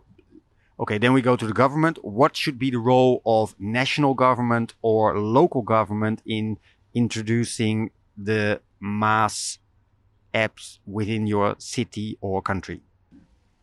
Okay, 0.80 0.98
then 0.98 1.12
we 1.12 1.22
go 1.22 1.36
to 1.36 1.46
the 1.46 1.54
government. 1.54 2.04
What 2.06 2.38
should 2.38 2.58
be 2.58 2.72
the 2.72 2.80
role 2.80 3.22
of 3.26 3.54
national 3.60 4.14
government 4.14 4.76
or 4.82 5.20
local 5.20 5.62
government 5.62 6.22
in 6.26 6.58
introducing 6.94 7.92
the 8.18 8.62
MaaS 8.80 9.60
apps 10.34 10.80
within 10.86 11.28
your 11.28 11.56
city 11.58 12.18
or 12.22 12.42
country? 12.42 12.82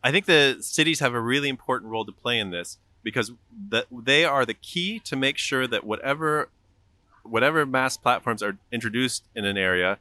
I 0.03 0.11
think 0.11 0.25
the 0.25 0.57
cities 0.61 0.99
have 0.99 1.13
a 1.13 1.19
really 1.19 1.49
important 1.49 1.91
role 1.91 2.05
to 2.05 2.11
play 2.11 2.37
in 2.37 2.51
this 2.51 2.77
because 3.03 3.31
that 3.69 3.85
they 3.91 4.23
are 4.23 4.45
the 4.45 4.53
key 4.53 4.99
to 4.99 5.15
make 5.15 5.37
sure 5.37 5.65
that 5.65 5.83
whatever 5.83 6.49
whatever 7.29 7.65
MaaS 7.65 7.97
platforms 7.97 8.41
are 8.41 8.57
introduced 8.71 9.25
in 9.35 9.45
an 9.45 9.57
area, 9.57 9.99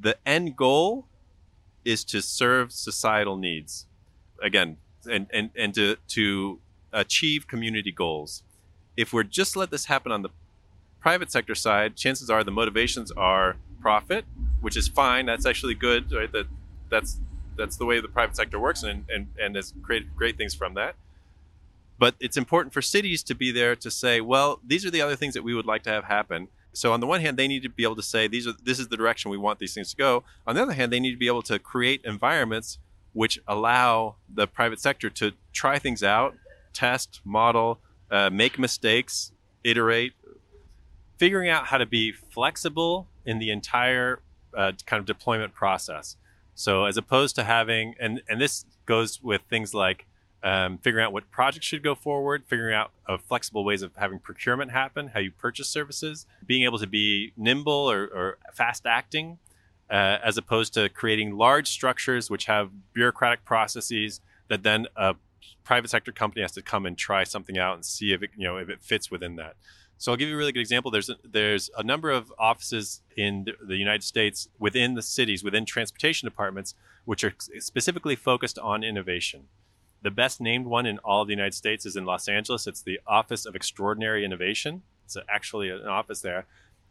the 0.00 0.16
end 0.26 0.56
goal 0.56 1.06
is 1.84 2.04
to 2.04 2.20
serve 2.22 2.72
societal 2.72 3.36
needs. 3.36 3.86
Again, 4.42 4.78
and, 5.10 5.26
and, 5.32 5.50
and 5.56 5.74
to, 5.74 5.96
to 6.08 6.58
achieve 6.92 7.46
community 7.46 7.92
goals. 7.92 8.42
If 8.96 9.12
we're 9.12 9.22
just 9.24 9.56
let 9.56 9.70
this 9.70 9.86
happen 9.86 10.12
on 10.12 10.22
the 10.22 10.30
private 11.00 11.30
sector 11.30 11.54
side, 11.54 11.96
chances 11.96 12.30
are 12.30 12.42
the 12.42 12.50
motivations 12.50 13.10
are 13.12 13.56
profit, 13.80 14.24
which 14.60 14.76
is 14.76 14.88
fine. 14.88 15.26
That's 15.26 15.44
actually 15.44 15.74
good, 15.74 16.10
right? 16.12 16.32
That 16.32 16.46
that's 16.88 17.20
that's 17.56 17.76
the 17.76 17.84
way 17.84 18.00
the 18.00 18.08
private 18.08 18.34
sector 18.34 18.58
works 18.58 18.82
and, 18.82 19.04
and, 19.08 19.28
and 19.40 19.54
has 19.56 19.74
created 19.82 20.16
great 20.16 20.36
things 20.36 20.54
from 20.54 20.74
that. 20.74 20.94
But 21.98 22.14
it's 22.20 22.36
important 22.36 22.72
for 22.72 22.82
cities 22.82 23.22
to 23.24 23.34
be 23.34 23.52
there 23.52 23.76
to 23.76 23.90
say, 23.90 24.20
well, 24.20 24.60
these 24.66 24.84
are 24.84 24.90
the 24.90 25.00
other 25.00 25.16
things 25.16 25.34
that 25.34 25.44
we 25.44 25.54
would 25.54 25.66
like 25.66 25.82
to 25.84 25.90
have 25.90 26.04
happen. 26.04 26.48
So 26.72 26.92
on 26.92 27.00
the 27.00 27.06
one 27.06 27.20
hand, 27.20 27.36
they 27.36 27.46
need 27.46 27.62
to 27.62 27.68
be 27.68 27.84
able 27.84 27.96
to 27.96 28.02
say 28.02 28.26
these 28.26 28.48
are 28.48 28.54
this 28.62 28.80
is 28.80 28.88
the 28.88 28.96
direction 28.96 29.30
we 29.30 29.38
want 29.38 29.60
these 29.60 29.74
things 29.74 29.90
to 29.90 29.96
go. 29.96 30.24
On 30.46 30.56
the 30.56 30.62
other 30.62 30.72
hand, 30.72 30.92
they 30.92 30.98
need 30.98 31.12
to 31.12 31.18
be 31.18 31.28
able 31.28 31.42
to 31.42 31.58
create 31.58 32.00
environments 32.04 32.78
which 33.12 33.38
allow 33.46 34.16
the 34.28 34.46
private 34.46 34.80
sector 34.80 35.08
to 35.08 35.32
try 35.52 35.78
things 35.78 36.02
out, 36.02 36.34
test, 36.72 37.20
model, 37.24 37.78
uh, 38.10 38.28
make 38.28 38.58
mistakes, 38.58 39.30
iterate, 39.62 40.12
figuring 41.16 41.48
out 41.48 41.66
how 41.66 41.78
to 41.78 41.86
be 41.86 42.10
flexible 42.12 43.06
in 43.24 43.38
the 43.38 43.50
entire 43.50 44.20
uh, 44.56 44.72
kind 44.84 44.98
of 44.98 45.06
deployment 45.06 45.54
process. 45.54 46.16
So 46.56 46.84
as 46.84 46.96
opposed 46.96 47.36
to 47.36 47.44
having, 47.44 47.94
and, 48.00 48.20
and 48.28 48.40
this 48.40 48.64
goes 48.84 49.22
with 49.22 49.42
things 49.48 49.74
like 49.74 50.06
um, 50.44 50.76
figuring 50.78 51.04
out 51.04 51.12
what 51.12 51.28
projects 51.30 51.64
should 51.64 51.82
go 51.82 51.94
forward, 51.94 52.44
figuring 52.46 52.74
out 52.74 52.90
uh, 53.08 53.16
flexible 53.16 53.64
ways 53.64 53.80
of 53.80 53.96
having 53.96 54.18
procurement 54.18 54.70
happen, 54.70 55.08
how 55.08 55.20
you 55.20 55.30
purchase 55.30 55.68
services, 55.68 56.26
being 56.46 56.64
able 56.64 56.78
to 56.78 56.86
be 56.86 57.32
nimble 57.36 57.90
or, 57.90 58.04
or 58.04 58.38
fast 58.52 58.84
acting, 58.84 59.38
uh, 59.90 60.18
as 60.22 60.36
opposed 60.36 60.74
to 60.74 60.90
creating 60.90 61.36
large 61.36 61.68
structures 61.68 62.30
which 62.30 62.44
have 62.44 62.70
bureaucratic 62.92 63.44
processes 63.46 64.20
that 64.48 64.62
then 64.62 64.86
a 64.96 65.16
private 65.64 65.88
sector 65.88 66.12
company 66.12 66.42
has 66.42 66.52
to 66.52 66.62
come 66.62 66.84
and 66.84 66.98
try 66.98 67.24
something 67.24 67.56
out 67.56 67.74
and 67.74 67.84
see 67.84 68.12
if 68.12 68.22
it 68.22 68.30
you 68.36 68.44
know 68.44 68.58
if 68.58 68.68
it 68.68 68.82
fits 68.82 69.10
within 69.10 69.36
that. 69.36 69.56
So 69.96 70.12
I'll 70.12 70.18
give 70.18 70.28
you 70.28 70.34
a 70.34 70.38
really 70.38 70.52
good 70.52 70.60
example. 70.60 70.90
There's 70.90 71.08
a, 71.08 71.16
there's 71.24 71.70
a 71.78 71.82
number 71.82 72.10
of 72.10 72.30
offices 72.38 73.00
in 73.16 73.46
the 73.66 73.76
United 73.76 74.02
States 74.02 74.48
within 74.58 74.94
the 74.94 75.02
cities, 75.02 75.42
within 75.42 75.64
transportation 75.64 76.26
departments, 76.26 76.74
which 77.04 77.24
are 77.24 77.32
specifically 77.38 78.16
focused 78.16 78.58
on 78.58 78.84
innovation. 78.84 79.44
The 80.04 80.10
best 80.10 80.38
named 80.38 80.66
one 80.66 80.84
in 80.84 80.98
all 80.98 81.22
of 81.22 81.28
the 81.28 81.32
United 81.32 81.54
States 81.54 81.86
is 81.86 81.96
in 81.96 82.04
Los 82.04 82.28
Angeles. 82.28 82.66
It's 82.66 82.82
the 82.82 83.00
Office 83.06 83.46
of 83.46 83.56
Extraordinary 83.56 84.22
Innovation. 84.22 84.82
It's 85.06 85.16
actually 85.30 85.70
an 85.70 85.86
office 85.86 86.20
there. 86.20 86.44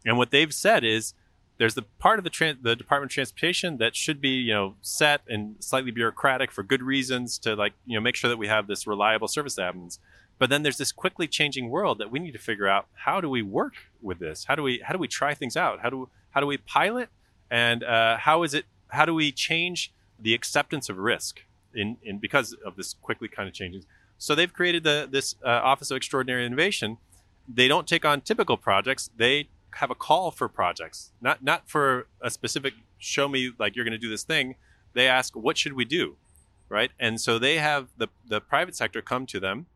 And 0.04 0.18
what 0.18 0.32
they've 0.32 0.52
said 0.52 0.82
is 0.82 1.14
there's 1.56 1.74
the 1.74 1.82
part 2.00 2.18
of 2.18 2.24
the, 2.24 2.56
the 2.60 2.74
Department 2.74 3.12
of 3.12 3.14
Transportation 3.14 3.76
that 3.78 3.94
should 3.94 4.20
be, 4.20 4.30
you 4.30 4.52
know, 4.52 4.74
set 4.82 5.20
and 5.28 5.54
slightly 5.60 5.92
bureaucratic 5.92 6.50
for 6.50 6.64
good 6.64 6.82
reasons 6.82 7.38
to 7.38 7.54
like, 7.54 7.74
you 7.86 7.94
know, 7.94 8.00
make 8.00 8.16
sure 8.16 8.28
that 8.28 8.36
we 8.36 8.48
have 8.48 8.66
this 8.66 8.84
reliable 8.84 9.28
service 9.28 9.54
that 9.54 9.62
happens. 9.62 10.00
But 10.40 10.50
then 10.50 10.64
there's 10.64 10.78
this 10.78 10.90
quickly 10.90 11.28
changing 11.28 11.70
world 11.70 11.98
that 11.98 12.10
we 12.10 12.18
need 12.18 12.32
to 12.32 12.40
figure 12.40 12.66
out 12.66 12.88
how 12.94 13.20
do 13.20 13.30
we 13.30 13.42
work 13.42 13.74
with 14.02 14.18
this? 14.18 14.46
How 14.46 14.56
do 14.56 14.64
we 14.64 14.80
how 14.84 14.92
do 14.92 14.98
we 14.98 15.06
try 15.06 15.34
things 15.34 15.56
out? 15.56 15.78
How 15.78 15.90
do 15.90 16.08
how 16.30 16.40
do 16.40 16.48
we 16.48 16.56
pilot? 16.56 17.10
And 17.48 17.84
uh, 17.84 18.16
how 18.16 18.42
is 18.42 18.54
it? 18.54 18.64
How 18.88 19.04
do 19.04 19.14
we 19.14 19.30
change 19.30 19.92
the 20.18 20.34
acceptance 20.34 20.88
of 20.88 20.98
risk 20.98 21.42
in, 21.74 21.96
in 22.02 22.18
because 22.18 22.54
of 22.64 22.76
this 22.76 22.94
quickly 22.94 23.28
kind 23.28 23.48
of 23.48 23.54
changing? 23.54 23.84
So 24.18 24.34
they've 24.34 24.52
created 24.52 24.84
the 24.84 25.08
this 25.10 25.34
uh, 25.44 25.48
Office 25.48 25.90
of 25.90 25.96
Extraordinary 25.96 26.46
Innovation. 26.46 26.98
They 27.48 27.68
don't 27.68 27.86
take 27.86 28.04
on 28.04 28.20
typical 28.20 28.56
projects. 28.56 29.10
They 29.16 29.48
have 29.72 29.90
a 29.90 29.94
call 29.94 30.30
for 30.30 30.48
projects, 30.48 31.10
not 31.20 31.42
not 31.42 31.68
for 31.68 32.06
a 32.20 32.30
specific 32.30 32.74
show 32.98 33.28
me 33.28 33.52
like 33.58 33.76
you're 33.76 33.84
going 33.84 33.92
to 33.92 33.98
do 33.98 34.10
this 34.10 34.22
thing. 34.22 34.54
They 34.94 35.08
ask 35.08 35.34
what 35.34 35.58
should 35.58 35.72
we 35.74 35.84
do, 35.84 36.16
right? 36.68 36.90
And 36.98 37.20
so 37.20 37.38
they 37.38 37.58
have 37.58 37.88
the 37.96 38.08
the 38.26 38.40
private 38.40 38.76
sector 38.76 39.02
come 39.02 39.26
to 39.26 39.40
them 39.40 39.66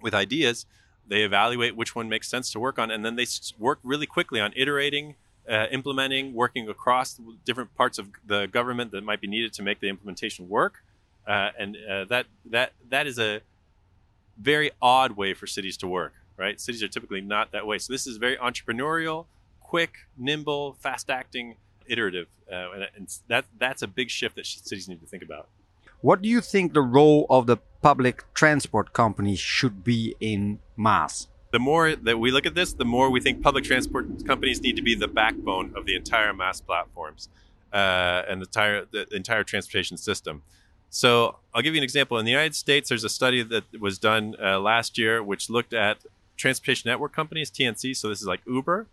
with 0.00 0.14
ideas. 0.14 0.66
They 1.08 1.22
evaluate 1.22 1.76
which 1.76 1.94
one 1.94 2.08
makes 2.08 2.28
sense 2.28 2.52
to 2.52 2.60
work 2.60 2.78
on, 2.78 2.90
and 2.90 3.04
then 3.04 3.16
they 3.16 3.26
work 3.58 3.80
really 3.82 4.06
quickly 4.06 4.40
on 4.40 4.52
iterating, 4.54 5.16
uh, 5.50 5.66
implementing, 5.70 6.32
working 6.32 6.68
across 6.68 7.18
different 7.44 7.74
parts 7.74 7.98
of 7.98 8.08
the 8.24 8.46
government 8.46 8.92
that 8.92 9.02
might 9.02 9.20
be 9.20 9.26
needed 9.26 9.52
to 9.54 9.62
make 9.62 9.80
the 9.80 9.88
implementation 9.88 10.48
work. 10.48 10.84
Uh, 11.26 11.50
and 11.58 11.76
uh, 11.88 12.04
that 12.06 12.26
that 12.46 12.72
that 12.88 13.06
is 13.06 13.18
a 13.18 13.40
very 14.38 14.70
odd 14.80 15.12
way 15.12 15.34
for 15.34 15.46
cities 15.46 15.76
to 15.76 15.86
work 15.86 16.14
right? 16.36 16.60
Cities 16.60 16.82
are 16.82 16.88
typically 16.88 17.20
not 17.20 17.52
that 17.52 17.66
way. 17.66 17.78
So 17.78 17.92
this 17.92 18.06
is 18.06 18.16
very 18.16 18.36
entrepreneurial, 18.36 19.26
quick, 19.60 19.92
nimble, 20.16 20.74
fast 20.74 21.10
acting, 21.10 21.56
iterative. 21.86 22.28
Uh, 22.50 22.72
and, 22.74 22.88
and 22.96 23.18
that, 23.28 23.44
that's 23.58 23.82
a 23.82 23.86
big 23.86 24.10
shift 24.10 24.36
that 24.36 24.46
cities 24.46 24.88
need 24.88 25.00
to 25.00 25.06
think 25.06 25.22
about. 25.22 25.48
What 26.00 26.20
do 26.20 26.28
you 26.28 26.40
think 26.40 26.74
the 26.74 26.82
role 26.82 27.26
of 27.30 27.46
the 27.46 27.58
public 27.80 28.24
transport 28.34 28.92
companies 28.92 29.38
should 29.38 29.84
be 29.84 30.16
in 30.20 30.58
MaaS? 30.76 31.28
The 31.52 31.60
more 31.60 31.94
that 31.94 32.18
we 32.18 32.30
look 32.30 32.46
at 32.46 32.54
this, 32.54 32.72
the 32.72 32.84
more 32.84 33.10
we 33.10 33.20
think 33.20 33.42
public 33.42 33.64
transport 33.64 34.26
companies 34.26 34.60
need 34.62 34.74
to 34.76 34.82
be 34.82 34.94
the 34.94 35.06
backbone 35.06 35.72
of 35.76 35.86
the 35.86 35.94
entire 35.94 36.32
MaaS 36.32 36.60
platforms 36.60 37.28
uh, 37.72 38.22
and 38.28 38.40
the 38.40 38.46
entire, 38.46 38.84
the 38.90 39.06
entire 39.14 39.44
transportation 39.44 39.96
system. 39.96 40.42
So 40.94 41.36
I'll 41.54 41.62
give 41.62 41.74
you 41.74 41.80
an 41.80 41.84
example. 41.84 42.18
In 42.18 42.26
the 42.26 42.30
United 42.30 42.54
States, 42.54 42.90
there's 42.90 43.02
a 43.02 43.08
study 43.08 43.42
that 43.42 43.64
was 43.80 43.98
done 43.98 44.36
uh, 44.40 44.60
last 44.60 44.98
year 44.98 45.22
which 45.22 45.48
looked 45.48 45.72
at 45.72 46.04
transportation 46.36 46.90
network 46.90 47.14
companies, 47.14 47.50
TNC. 47.50 47.96
So 47.96 48.10
this 48.10 48.20
is 48.20 48.26
like 48.26 48.42
Uber, 48.46 48.86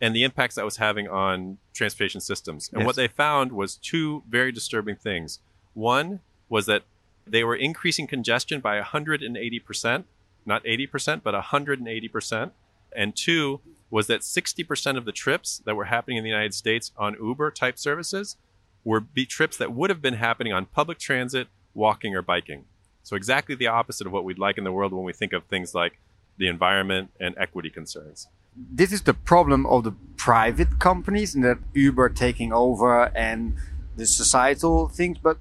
and 0.00 0.14
the 0.14 0.22
impacts 0.22 0.54
that 0.54 0.64
was 0.64 0.76
having 0.76 1.08
on 1.08 1.58
transportation 1.74 2.20
systems. 2.20 2.70
And 2.72 2.82
yes. 2.82 2.86
what 2.86 2.94
they 2.94 3.08
found 3.08 3.50
was 3.50 3.74
two 3.74 4.22
very 4.28 4.52
disturbing 4.52 4.94
things. 4.94 5.40
One 5.74 6.20
was 6.48 6.66
that 6.66 6.84
they 7.26 7.42
were 7.42 7.56
increasing 7.56 8.06
congestion 8.06 8.60
by 8.60 8.80
180%, 8.80 10.04
not 10.46 10.64
80%, 10.64 11.22
but 11.24 11.34
180%. 11.34 12.50
And 12.94 13.16
two 13.16 13.60
was 13.90 14.06
that 14.06 14.20
60% 14.20 14.96
of 14.96 15.04
the 15.04 15.12
trips 15.12 15.62
that 15.64 15.74
were 15.74 15.86
happening 15.86 16.16
in 16.16 16.22
the 16.22 16.30
United 16.30 16.54
States 16.54 16.92
on 16.96 17.16
Uber 17.20 17.50
type 17.50 17.76
services 17.76 18.36
were 18.84 19.04
trips 19.28 19.56
that 19.58 19.72
would 19.72 19.90
have 19.90 20.02
been 20.02 20.14
happening 20.14 20.52
on 20.52 20.66
public 20.66 20.98
transit, 20.98 21.48
walking, 21.74 22.14
or 22.14 22.22
biking. 22.22 22.64
So 23.02 23.16
exactly 23.16 23.54
the 23.54 23.66
opposite 23.66 24.06
of 24.06 24.12
what 24.12 24.24
we'd 24.24 24.38
like 24.38 24.58
in 24.58 24.64
the 24.64 24.72
world 24.72 24.92
when 24.92 25.04
we 25.04 25.12
think 25.12 25.32
of 25.32 25.44
things 25.44 25.74
like 25.74 25.98
the 26.38 26.48
environment 26.48 27.10
and 27.20 27.34
equity 27.38 27.70
concerns. 27.70 28.28
This 28.56 28.92
is 28.92 29.02
the 29.02 29.14
problem 29.14 29.66
of 29.66 29.84
the 29.84 29.92
private 30.16 30.78
companies 30.78 31.34
and 31.34 31.44
that 31.44 31.58
Uber 31.74 32.08
taking 32.10 32.52
over 32.52 33.06
and 33.16 33.56
the 33.96 34.06
societal 34.06 34.88
things, 34.88 35.18
but 35.18 35.38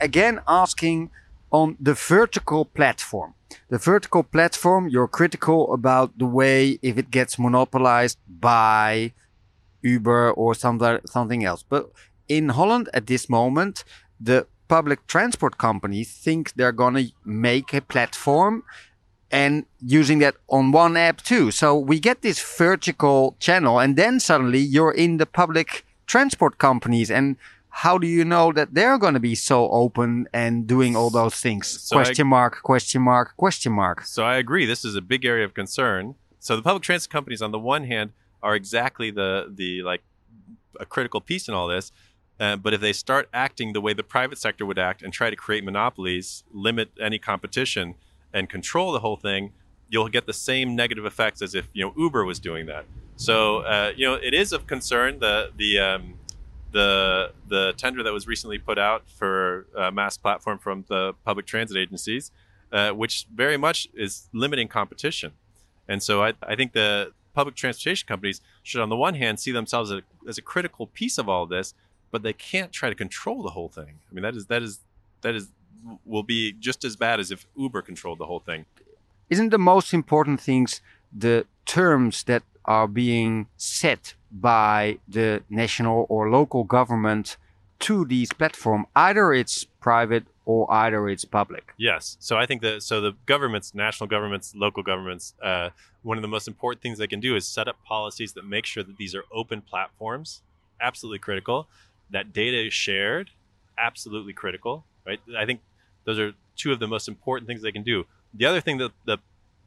again, 0.00 0.40
asking 0.48 1.10
on 1.50 1.76
the 1.80 1.94
vertical 1.94 2.64
platform. 2.64 3.34
The 3.68 3.78
vertical 3.78 4.22
platform, 4.22 4.88
you're 4.88 5.08
critical 5.08 5.72
about 5.72 6.18
the 6.18 6.26
way 6.26 6.78
if 6.82 6.98
it 6.98 7.10
gets 7.10 7.38
monopolized 7.38 8.18
by 8.28 9.12
Uber 9.82 10.32
or 10.32 10.54
something 10.54 10.98
something 11.06 11.44
else. 11.44 11.62
But 11.62 11.90
in 12.28 12.50
Holland 12.50 12.88
at 12.94 13.06
this 13.06 13.28
moment, 13.28 13.84
the 14.20 14.46
public 14.68 15.06
transport 15.06 15.58
companies 15.58 16.12
think 16.12 16.52
they're 16.54 16.72
gonna 16.72 17.04
make 17.24 17.72
a 17.72 17.80
platform 17.80 18.64
and 19.30 19.66
using 19.80 20.18
that 20.20 20.36
on 20.48 20.72
one 20.72 20.96
app 20.96 21.22
too. 21.22 21.50
So 21.50 21.76
we 21.76 22.00
get 22.00 22.22
this 22.22 22.40
vertical 22.40 23.36
channel 23.38 23.78
and 23.78 23.96
then 23.96 24.20
suddenly 24.20 24.60
you're 24.60 24.92
in 24.92 25.18
the 25.18 25.26
public 25.26 25.84
transport 26.06 26.58
companies 26.58 27.10
and 27.10 27.36
how 27.70 27.98
do 27.98 28.06
you 28.06 28.24
know 28.24 28.52
that 28.52 28.74
they're 28.74 28.98
going 28.98 29.14
to 29.14 29.20
be 29.20 29.34
so 29.34 29.70
open 29.70 30.26
and 30.32 30.66
doing 30.66 30.96
all 30.96 31.10
those 31.10 31.36
things? 31.36 31.68
So 31.68 31.96
question 31.96 32.26
I, 32.26 32.30
mark, 32.30 32.62
question 32.62 33.02
mark, 33.02 33.36
question 33.36 33.72
mark. 33.72 34.04
So 34.04 34.24
I 34.24 34.36
agree. 34.36 34.66
This 34.66 34.84
is 34.84 34.96
a 34.96 35.00
big 35.00 35.24
area 35.24 35.44
of 35.44 35.54
concern. 35.54 36.14
So 36.40 36.56
the 36.56 36.62
public 36.62 36.82
transit 36.82 37.10
companies, 37.10 37.42
on 37.42 37.52
the 37.52 37.58
one 37.58 37.84
hand, 37.84 38.12
are 38.42 38.54
exactly 38.54 39.10
the 39.10 39.52
the 39.54 39.82
like 39.82 40.02
a 40.80 40.86
critical 40.86 41.20
piece 41.20 41.48
in 41.48 41.54
all 41.54 41.68
this. 41.68 41.92
Uh, 42.40 42.56
but 42.56 42.72
if 42.72 42.80
they 42.80 42.92
start 42.92 43.28
acting 43.32 43.72
the 43.72 43.80
way 43.80 43.92
the 43.92 44.02
private 44.02 44.38
sector 44.38 44.64
would 44.64 44.78
act 44.78 45.02
and 45.02 45.12
try 45.12 45.28
to 45.28 45.36
create 45.36 45.64
monopolies, 45.64 46.44
limit 46.52 46.90
any 47.00 47.18
competition, 47.18 47.94
and 48.32 48.48
control 48.48 48.92
the 48.92 49.00
whole 49.00 49.16
thing, 49.16 49.52
you'll 49.88 50.08
get 50.08 50.26
the 50.26 50.32
same 50.32 50.76
negative 50.76 51.04
effects 51.04 51.42
as 51.42 51.54
if 51.54 51.68
you 51.72 51.84
know 51.84 51.92
Uber 51.96 52.24
was 52.24 52.38
doing 52.38 52.66
that. 52.66 52.84
So 53.16 53.58
uh, 53.58 53.92
you 53.96 54.06
know 54.06 54.14
it 54.14 54.34
is 54.34 54.52
of 54.52 54.66
concern 54.66 55.18
the 55.18 55.50
the 55.56 55.78
um, 55.78 56.14
the 56.72 57.32
the 57.48 57.74
tender 57.76 58.02
that 58.02 58.12
was 58.12 58.26
recently 58.26 58.58
put 58.58 58.78
out 58.78 59.08
for 59.08 59.66
a 59.76 59.90
MaaS 59.90 60.16
platform 60.16 60.58
from 60.58 60.84
the 60.88 61.14
public 61.24 61.46
transit 61.46 61.76
agencies, 61.76 62.30
uh, 62.72 62.90
which 62.90 63.26
very 63.34 63.56
much 63.56 63.88
is 63.94 64.28
limiting 64.32 64.68
competition. 64.68 65.32
And 65.88 66.02
so 66.02 66.22
I, 66.22 66.34
I 66.42 66.54
think 66.54 66.72
the 66.72 67.12
public 67.34 67.54
transportation 67.54 68.06
companies 68.06 68.40
should, 68.62 68.80
on 68.80 68.90
the 68.90 68.96
one 68.96 69.14
hand, 69.14 69.40
see 69.40 69.52
themselves 69.52 69.90
as 69.90 70.00
a, 70.00 70.28
as 70.28 70.38
a 70.38 70.42
critical 70.42 70.86
piece 70.86 71.18
of 71.18 71.28
all 71.28 71.46
this, 71.46 71.72
but 72.10 72.22
they 72.22 72.32
can't 72.32 72.72
try 72.72 72.88
to 72.88 72.94
control 72.94 73.42
the 73.42 73.50
whole 73.50 73.68
thing. 73.68 73.98
I 74.10 74.14
mean 74.14 74.22
that 74.22 74.34
is 74.34 74.46
that 74.46 74.62
is 74.62 74.80
that 75.22 75.34
is 75.34 75.48
will 76.04 76.22
be 76.22 76.52
just 76.52 76.84
as 76.84 76.96
bad 76.96 77.20
as 77.20 77.30
if 77.30 77.46
Uber 77.56 77.82
controlled 77.82 78.18
the 78.18 78.26
whole 78.26 78.40
thing. 78.40 78.66
Isn't 79.30 79.50
the 79.50 79.58
most 79.58 79.92
important 79.92 80.40
things 80.40 80.80
the 81.16 81.46
terms 81.66 82.24
that 82.24 82.42
are 82.64 82.88
being 82.88 83.46
set 83.56 84.14
by 84.30 84.98
the 85.06 85.42
national 85.48 86.06
or 86.08 86.30
local 86.30 86.64
government 86.64 87.36
to 87.80 88.04
these 88.04 88.32
platform? 88.32 88.86
Either 88.96 89.32
it's 89.32 89.64
private 89.80 90.24
or 90.44 90.70
either 90.72 91.08
it's 91.08 91.26
public. 91.26 91.74
Yes. 91.76 92.16
So 92.20 92.38
I 92.38 92.46
think 92.46 92.62
that 92.62 92.82
so 92.82 93.02
the 93.02 93.14
governments, 93.26 93.74
national 93.74 94.08
governments, 94.08 94.54
local 94.54 94.82
governments, 94.82 95.34
uh, 95.42 95.70
one 96.02 96.16
of 96.16 96.22
the 96.22 96.28
most 96.28 96.48
important 96.48 96.82
things 96.82 96.98
they 96.98 97.06
can 97.06 97.20
do 97.20 97.36
is 97.36 97.46
set 97.46 97.68
up 97.68 97.76
policies 97.84 98.32
that 98.32 98.46
make 98.46 98.64
sure 98.64 98.82
that 98.82 98.96
these 98.96 99.14
are 99.14 99.24
open 99.30 99.60
platforms. 99.60 100.42
Absolutely 100.80 101.18
critical. 101.18 101.68
That 102.10 102.32
data 102.32 102.66
is 102.66 102.74
shared. 102.74 103.30
Absolutely 103.76 104.32
critical 104.32 104.84
right? 105.08 105.20
I 105.36 105.46
think 105.46 105.60
those 106.04 106.18
are 106.18 106.32
two 106.56 106.70
of 106.70 106.78
the 106.78 106.86
most 106.86 107.08
important 107.08 107.48
things 107.48 107.62
they 107.62 107.72
can 107.72 107.82
do. 107.82 108.04
The 108.34 108.44
other 108.44 108.60
thing 108.60 108.78
that 108.78 108.92
the 109.04 109.18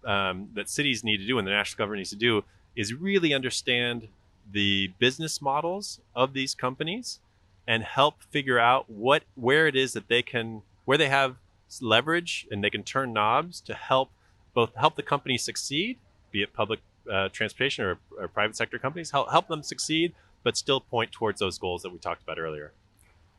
um, 0.10 0.50
that 0.56 0.70
cities 0.70 1.04
need 1.04 1.18
to 1.18 1.28
do 1.28 1.38
and 1.38 1.48
the 1.48 1.52
national 1.52 1.78
government 1.78 2.00
needs 2.00 2.10
to 2.12 2.16
do 2.16 2.44
is 2.76 2.94
really 2.94 3.34
understand 3.34 4.08
the 4.52 4.92
business 4.98 5.42
models 5.42 6.00
of 6.16 6.34
these 6.34 6.56
companies 6.56 7.20
and 7.68 7.84
help 7.84 8.24
figure 8.30 8.60
out 8.60 8.90
what 8.90 9.24
where 9.36 9.68
it 9.68 9.76
is 9.76 9.94
that 9.94 10.08
they 10.08 10.22
can 10.22 10.62
where 10.86 10.98
they 10.98 11.10
have 11.10 11.36
leverage 11.82 12.48
and 12.52 12.64
they 12.64 12.70
can 12.70 12.84
turn 12.84 13.14
knobs 13.14 13.62
to 13.62 13.74
help 13.74 14.10
both 14.54 14.76
help 14.76 14.96
the 14.96 15.04
company 15.04 15.38
succeed, 15.38 15.98
be 16.32 16.42
it 16.42 16.54
public 16.54 16.80
uh, 17.12 17.30
transportation 17.30 17.86
or, 17.86 17.98
or, 18.20 18.28
private 18.28 18.56
sector 18.56 18.78
companies, 18.78 19.12
help 19.12 19.32
help 19.32 19.48
them 19.48 19.64
succeed, 19.64 20.14
but 20.44 20.58
still 20.58 20.80
point 20.80 21.12
towards 21.12 21.40
those 21.40 21.58
goals 21.58 21.82
that 21.84 21.92
we 21.92 22.00
talked 22.00 22.24
about 22.24 22.40
earlier. 22.40 22.74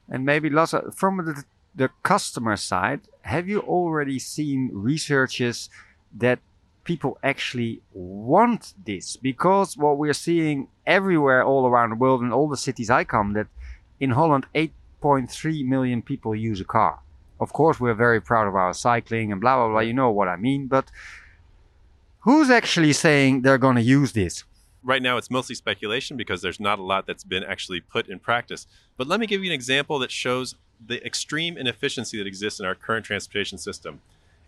And 0.08 0.24
maybe 0.24 0.50
Lasse, 0.50 0.74
from 0.94 1.24
the 1.24 1.44
the 1.74 1.90
customer 2.02 2.56
side, 2.56 3.00
have 3.22 3.48
you 3.48 3.60
already 3.60 4.18
seen 4.18 4.70
researches 4.72 5.70
that 6.14 6.38
people 6.84 7.18
actually 7.22 7.80
want 7.92 8.74
this? 8.84 9.16
Because 9.16 9.76
what 9.76 9.98
we're 9.98 10.12
seeing 10.12 10.68
everywhere 10.86 11.42
all 11.44 11.66
around 11.66 11.90
the 11.90 11.96
world 11.96 12.22
in 12.22 12.32
all 12.32 12.48
the 12.48 12.56
cities 12.56 12.90
I 12.90 13.04
come 13.04 13.32
that 13.34 13.46
in 14.00 14.10
Holland, 14.10 14.46
8.3 14.54 15.64
million 15.66 16.02
people 16.02 16.34
use 16.34 16.60
a 16.60 16.64
car. 16.64 17.00
Of 17.40 17.52
course, 17.52 17.80
we're 17.80 17.94
very 17.94 18.20
proud 18.20 18.46
of 18.46 18.54
our 18.54 18.74
cycling 18.74 19.32
and 19.32 19.40
blah 19.40 19.56
blah 19.56 19.68
blah. 19.68 19.80
You 19.80 19.94
know 19.94 20.10
what 20.10 20.28
I 20.28 20.36
mean, 20.36 20.66
but 20.66 20.90
who's 22.20 22.50
actually 22.50 22.92
saying 22.92 23.42
they're 23.42 23.58
going 23.58 23.76
to 23.76 23.82
use 23.82 24.12
this? 24.12 24.44
Right 24.82 25.02
now 25.02 25.16
it's 25.16 25.30
mostly 25.30 25.54
speculation 25.54 26.16
because 26.16 26.42
there's 26.42 26.60
not 26.60 26.78
a 26.78 26.82
lot 26.82 27.06
that's 27.06 27.24
been 27.24 27.44
actually 27.44 27.80
put 27.80 28.08
in 28.08 28.18
practice. 28.18 28.66
But 28.96 29.06
let 29.06 29.20
me 29.20 29.26
give 29.26 29.42
you 29.42 29.50
an 29.50 29.54
example 29.54 29.98
that 30.00 30.10
shows 30.10 30.54
the 30.84 31.04
extreme 31.06 31.56
inefficiency 31.56 32.18
that 32.18 32.26
exists 32.26 32.60
in 32.60 32.66
our 32.66 32.74
current 32.74 33.06
transportation 33.06 33.58
system. 33.58 34.00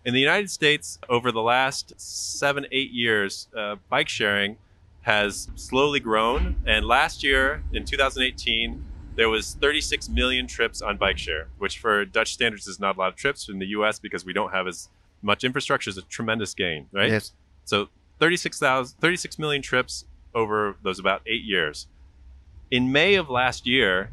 In 0.05 0.13
the 0.13 0.21
United 0.21 0.51
States, 0.51 0.99
over 1.09 1.33
the 1.33 1.41
last 1.41 1.99
seven, 1.99 2.67
eight 2.73 2.91
years, 2.91 3.49
uh, 3.57 3.77
bike 3.89 4.09
sharing 4.09 4.57
has 5.03 5.49
slowly 5.55 6.01
grown. 6.01 6.57
And 6.67 6.85
last 6.85 7.23
year, 7.23 7.63
in 7.73 7.85
2018, 7.85 8.85
there 9.17 9.29
was 9.29 9.55
36 9.55 10.09
million 10.09 10.47
trips 10.47 10.83
on 10.83 10.97
bike 10.97 11.19
share, 11.19 11.49
which 11.59 11.79
for 11.79 12.05
Dutch 12.05 12.35
standards 12.35 12.67
is 12.67 12.81
not 12.81 12.97
a 12.97 12.99
lot 12.99 13.09
of 13.09 13.17
trips. 13.17 13.49
In 13.49 13.59
the 13.59 13.67
U.S., 13.69 13.99
because 13.99 14.25
we 14.25 14.33
don't 14.33 14.51
have 14.51 14.67
as 14.67 14.89
much 15.23 15.45
infrastructure, 15.45 15.89
is 15.89 15.97
a 15.97 16.03
tremendous 16.03 16.53
gain, 16.53 16.87
right? 16.93 17.11
Yes. 17.11 17.33
So 17.65 17.89
36,000, 18.19 18.99
36 19.01 19.39
million 19.39 19.63
trips 19.63 20.05
over 20.35 20.77
those 20.83 20.99
about 20.99 21.23
eight 21.27 21.43
years. 21.45 21.87
In 22.71 22.91
May 22.93 23.15
of 23.15 23.31
last 23.31 23.67
year, 23.67 24.11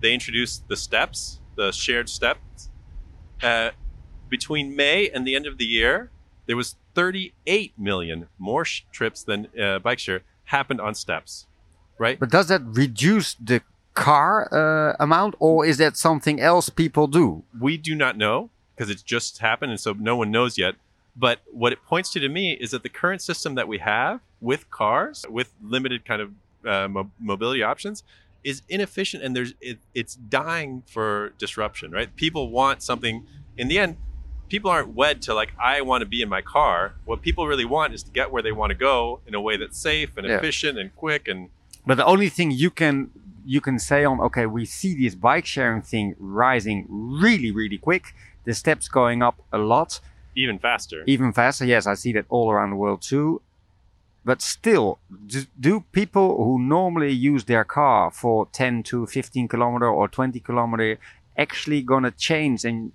they 0.00 0.12
introduced 0.12 0.68
the 0.68 0.76
steps, 0.76 1.40
the 1.56 1.72
shared 1.72 2.08
steps. 2.08 2.68
Uh, 3.42 3.70
between 4.28 4.74
May 4.74 5.08
and 5.08 5.26
the 5.26 5.34
end 5.34 5.46
of 5.46 5.58
the 5.58 5.64
year, 5.64 6.10
there 6.46 6.56
was 6.56 6.76
38 6.94 7.72
million 7.78 8.28
more 8.38 8.64
sh- 8.64 8.82
trips 8.92 9.22
than 9.22 9.48
uh, 9.58 9.78
bike 9.78 9.98
share 9.98 10.22
happened 10.44 10.80
on 10.80 10.94
steps, 10.94 11.46
right? 11.98 12.18
But 12.18 12.30
does 12.30 12.48
that 12.48 12.62
reduce 12.64 13.34
the 13.34 13.62
car 13.94 14.48
uh, 14.52 14.96
amount, 15.00 15.34
or 15.38 15.64
is 15.64 15.78
that 15.78 15.96
something 15.96 16.40
else 16.40 16.68
people 16.68 17.06
do? 17.06 17.44
we 17.58 17.76
do 17.76 17.94
not 17.94 18.16
know 18.16 18.50
because 18.74 18.90
it's 18.90 19.02
just 19.02 19.38
happened 19.38 19.70
and 19.70 19.80
so 19.80 19.92
no 19.92 20.16
one 20.16 20.30
knows 20.30 20.58
yet 20.58 20.74
but 21.16 21.40
what 21.50 21.72
it 21.72 21.82
points 21.84 22.10
to 22.12 22.20
to 22.20 22.28
me 22.28 22.52
is 22.52 22.70
that 22.72 22.82
the 22.82 22.88
current 22.88 23.22
system 23.22 23.54
that 23.54 23.68
we 23.68 23.78
have 23.78 24.20
with 24.40 24.70
cars 24.70 25.24
with 25.28 25.52
limited 25.62 26.04
kind 26.04 26.20
of 26.22 26.30
uh, 26.66 26.88
mo- 26.88 27.10
mobility 27.20 27.62
options 27.62 28.02
is 28.42 28.62
inefficient 28.68 29.22
and 29.22 29.34
there's 29.36 29.54
it, 29.60 29.78
it's 29.94 30.14
dying 30.16 30.82
for 30.86 31.32
disruption 31.38 31.90
right 31.92 32.14
people 32.16 32.50
want 32.50 32.82
something 32.82 33.26
in 33.56 33.68
the 33.68 33.78
end 33.78 33.96
people 34.48 34.70
aren't 34.70 34.88
wed 34.94 35.22
to 35.22 35.32
like 35.34 35.52
i 35.62 35.80
want 35.80 36.00
to 36.02 36.06
be 36.06 36.20
in 36.22 36.28
my 36.28 36.42
car 36.42 36.94
what 37.04 37.22
people 37.22 37.46
really 37.46 37.64
want 37.64 37.94
is 37.94 38.02
to 38.02 38.10
get 38.10 38.30
where 38.32 38.42
they 38.42 38.52
want 38.52 38.70
to 38.70 38.74
go 38.74 39.20
in 39.26 39.34
a 39.34 39.40
way 39.40 39.56
that's 39.56 39.78
safe 39.78 40.16
and 40.16 40.26
Yeah. 40.26 40.36
efficient 40.38 40.78
and 40.78 40.94
quick 40.96 41.28
and 41.28 41.48
But 41.86 41.96
the 41.96 42.04
only 42.06 42.28
thing 42.28 42.50
you 42.50 42.70
can 42.70 43.10
you 43.46 43.60
can 43.60 43.78
say 43.78 44.04
on 44.06 44.20
okay, 44.20 44.46
we 44.46 44.64
see 44.64 44.92
this 45.02 45.14
bike 45.14 45.44
sharing 45.46 45.82
thing 45.82 46.14
rising 46.18 46.86
really 46.88 47.50
really 47.60 47.78
quick. 47.88 48.04
The 48.44 48.54
steps 48.54 48.88
going 48.88 49.22
up 49.22 49.36
a 49.52 49.58
lot, 49.58 50.00
even 50.34 50.58
faster 50.58 51.02
even 51.06 51.32
faster. 51.32 51.64
Yes, 51.64 51.86
I 51.86 51.94
see 51.94 52.12
that 52.12 52.26
all 52.28 52.50
around 52.50 52.70
the 52.70 52.76
world 52.76 53.02
too. 53.02 53.40
But 54.24 54.40
still, 54.40 54.98
do, 55.26 55.42
do 55.60 55.84
people 55.92 56.42
who 56.44 56.58
normally 56.58 57.12
use 57.12 57.44
their 57.44 57.64
car 57.64 58.10
for 58.10 58.46
10 58.52 58.82
to 58.84 59.06
15 59.06 59.48
kilometer 59.48 59.86
or 59.86 60.08
20 60.08 60.40
kilometer 60.40 60.98
actually 61.36 61.82
gonna 61.82 62.10
change 62.10 62.64
and 62.64 62.92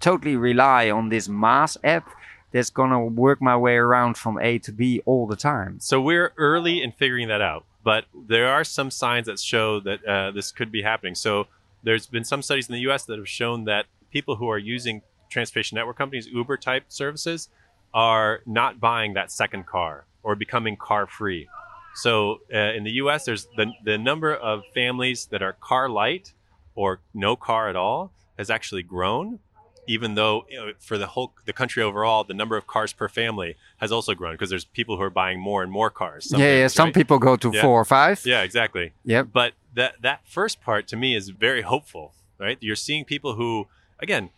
totally 0.00 0.36
rely 0.36 0.90
on 0.90 1.10
this 1.10 1.28
MaaS 1.28 1.78
app 1.84 2.08
that's 2.50 2.70
gonna 2.70 3.04
work 3.04 3.40
my 3.40 3.56
way 3.56 3.76
around 3.76 4.16
from 4.16 4.38
A 4.38 4.58
to 4.60 4.72
B 4.72 5.00
all 5.06 5.26
the 5.26 5.36
time? 5.36 5.78
So 5.80 6.00
we're 6.00 6.32
early 6.36 6.82
in 6.82 6.90
figuring 6.90 7.28
that 7.28 7.40
out, 7.40 7.64
but 7.84 8.06
there 8.28 8.48
are 8.48 8.64
some 8.64 8.90
signs 8.90 9.26
that 9.26 9.38
show 9.38 9.78
that 9.80 10.04
uh, 10.04 10.32
this 10.32 10.50
could 10.50 10.72
be 10.72 10.82
happening. 10.82 11.14
So 11.14 11.46
there's 11.84 12.06
been 12.06 12.24
some 12.24 12.42
studies 12.42 12.68
in 12.68 12.72
the 12.72 12.80
U.S. 12.80 13.04
that 13.04 13.18
have 13.18 13.28
shown 13.28 13.64
that 13.64 13.86
people 14.10 14.36
who 14.36 14.48
are 14.48 14.58
using 14.58 15.02
transportation 15.34 15.76
network 15.76 15.98
companies, 15.98 16.26
Uber 16.28 16.56
type 16.56 16.84
services, 16.88 17.48
are 17.92 18.40
not 18.46 18.80
buying 18.80 19.14
that 19.14 19.30
second 19.30 19.66
car 19.66 20.04
or 20.22 20.34
becoming 20.34 20.76
car 20.76 21.06
free. 21.06 21.48
So 21.96 22.40
uh, 22.52 22.58
in 22.76 22.82
the 22.84 22.92
U.S., 23.02 23.24
there's 23.26 23.46
the 23.56 23.66
the 23.84 23.98
number 23.98 24.34
of 24.34 24.62
families 24.74 25.26
that 25.32 25.42
are 25.42 25.52
car 25.70 25.88
light 25.88 26.32
or 26.74 27.00
no 27.12 27.36
car 27.36 27.68
at 27.68 27.76
all 27.76 28.10
has 28.38 28.48
actually 28.50 28.82
grown. 28.82 29.38
Even 29.86 30.14
though 30.14 30.46
you 30.48 30.56
know, 30.58 30.72
for 30.80 30.96
the 30.96 31.08
whole 31.08 31.28
the 31.44 31.52
country 31.52 31.82
overall, 31.82 32.24
the 32.24 32.32
number 32.42 32.56
of 32.56 32.66
cars 32.66 32.92
per 32.94 33.06
family 33.08 33.54
has 33.82 33.92
also 33.92 34.14
grown 34.14 34.32
because 34.34 34.48
there's 34.48 34.64
people 34.64 34.96
who 34.96 35.02
are 35.02 35.10
buying 35.22 35.38
more 35.38 35.62
and 35.62 35.70
more 35.70 35.90
cars. 35.90 36.22
Some 36.30 36.40
yeah, 36.40 36.46
yeah. 36.46 36.52
families, 36.54 36.72
Some 36.72 36.86
right? 36.86 36.94
people 37.00 37.18
go 37.18 37.36
to 37.36 37.50
Yeah. 37.52 37.60
four 37.62 37.78
or 37.82 37.84
five. 37.84 38.16
Yeah, 38.24 38.42
exactly. 38.48 38.86
Yep. 39.04 39.28
But 39.32 39.52
that 39.74 39.92
that 40.00 40.20
first 40.26 40.56
part 40.68 40.88
to 40.88 40.96
me 40.96 41.14
is 41.14 41.28
very 41.28 41.62
hopeful, 41.62 42.06
right? 42.44 42.56
You're 42.66 42.82
seeing 42.88 43.04
people 43.04 43.34
who, 43.34 43.68
again, 44.00 44.30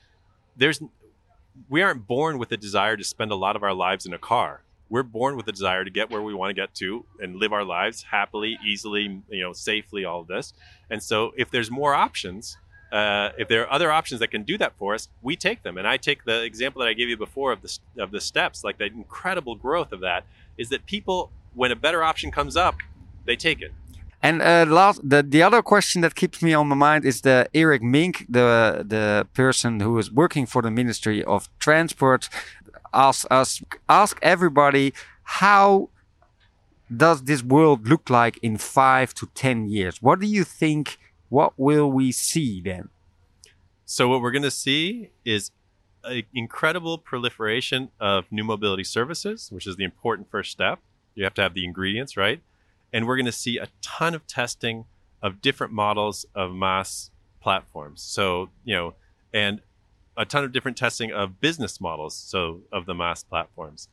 there's 0.57 0.81
we 1.69 1.83
aren't 1.83 2.07
born 2.07 2.39
with 2.39 2.53
a 2.53 2.57
desire 2.57 2.97
to 2.97 3.05
spend 3.05 3.31
a 3.31 3.37
lot 3.37 3.57
of 3.57 3.63
our 3.63 3.75
lives 3.75 4.07
in 4.07 4.13
a 4.13 4.19
car. 4.19 4.63
We're 4.89 5.03
born 5.03 5.37
with 5.37 5.49
a 5.49 5.53
desire 5.53 5.85
to 5.85 5.91
get 5.91 6.11
where 6.11 6.23
we 6.23 6.35
want 6.35 6.51
to 6.51 6.55
get 6.55 6.75
to 6.75 7.05
and 7.19 7.37
live 7.37 7.53
our 7.53 7.65
lives 7.65 8.05
happily, 8.05 8.59
easily, 8.65 9.23
you 9.29 9.43
know, 9.43 9.53
safely. 9.53 10.05
All 10.05 10.21
of 10.21 10.29
this, 10.29 10.53
and 10.91 11.03
so 11.03 11.33
if 11.37 11.51
there's 11.51 11.71
more 11.71 11.95
options, 11.95 12.57
uh, 12.93 13.31
if 13.37 13.49
there 13.49 13.63
are 13.63 13.73
other 13.73 13.91
options 13.91 14.21
that 14.21 14.29
can 14.29 14.45
do 14.45 14.57
that 14.59 14.75
for 14.79 14.95
us, 14.95 15.09
we 15.23 15.35
take 15.35 15.63
them. 15.63 15.77
And 15.77 15.89
I 15.89 15.97
take 15.97 16.25
the 16.25 16.45
example 16.45 16.81
that 16.81 16.89
I 16.89 16.93
gave 16.93 17.09
you 17.09 17.17
before 17.17 17.53
of 17.53 17.63
the 17.63 17.79
of 17.99 18.11
the 18.11 18.21
steps, 18.21 18.63
like 18.63 18.79
the 18.79 18.87
incredible 18.87 19.57
growth 19.57 19.93
of 19.93 20.01
that, 20.01 20.25
is 20.57 20.69
that 20.69 20.87
people, 20.87 21.33
when 21.55 21.73
a 21.73 21.77
better 21.77 22.03
option 22.03 22.31
comes 22.31 22.57
up, 22.57 22.77
they 23.25 23.37
take 23.37 23.61
it. 23.61 23.73
And 24.27 24.43
uh, 24.43 24.67
last, 24.69 25.09
the 25.09 25.23
the 25.23 25.43
other 25.49 25.63
question 25.63 26.01
that 26.03 26.17
keeps 26.17 26.43
me 26.43 26.53
on 26.53 26.67
my 26.67 26.75
mind 26.75 27.05
is 27.05 27.21
the 27.21 27.39
Eric 27.55 27.83
Mink, 27.83 28.27
the 28.29 28.85
the 28.95 29.29
person 29.35 29.79
who 29.79 29.97
is 30.03 30.11
working 30.11 30.47
for 30.47 30.63
the 30.63 30.71
Ministry 30.71 31.23
of 31.23 31.49
Transport, 31.61 32.29
asks 32.93 33.25
us 33.31 33.63
ask 33.89 34.19
everybody 34.23 34.93
how 35.41 35.91
does 37.05 37.19
this 37.31 37.43
world 37.45 37.87
look 37.87 38.11
like 38.11 38.37
in 38.43 38.57
five 38.57 39.15
to 39.15 39.27
ten 39.45 39.69
years? 39.69 40.03
What 40.03 40.19
do 40.19 40.27
you 40.27 40.43
think? 40.43 40.99
What 41.29 41.53
will 41.57 41.91
we 42.01 42.11
see 42.11 42.61
then? 42.61 42.89
So 43.85 44.09
what 44.09 44.21
we're 44.23 44.37
going 44.39 44.51
to 44.55 44.59
see 44.67 45.11
is 45.25 45.53
an 46.03 46.25
incredible 46.35 46.99
proliferation 46.99 47.91
of 48.01 48.25
new 48.33 48.45
mobility 48.45 48.85
services, 48.85 49.53
which 49.53 49.67
is 49.69 49.77
the 49.77 49.85
important 49.85 50.31
first 50.31 50.51
step. 50.51 50.81
You 51.15 51.23
have 51.23 51.35
to 51.35 51.43
have 51.43 51.55
the 51.55 51.65
ingredients, 51.65 52.17
right? 52.17 52.41
And 52.97 53.07
we're 53.07 53.17
going 53.17 53.27
to 53.27 53.33
see 53.33 53.59
a 53.59 53.69
ton 53.83 54.15
of 54.15 54.27
testing 54.27 54.87
of 55.21 55.43
different 55.43 55.71
models 55.71 56.25
of 56.35 56.53
MaaS 56.53 57.11
platforms. 57.43 58.01
So, 58.01 58.49
you 58.65 58.75
know, 58.75 58.95
and 59.35 59.61
a 60.17 60.25
ton 60.25 60.45
of 60.45 60.53
different 60.53 60.79
testing 60.79 61.13
of 61.13 61.39
business 61.39 61.79
models, 61.79 62.17
so 62.17 62.61
of 62.73 62.87
the 62.87 62.95
MaaS 62.95 63.23
platforms. 63.23 63.89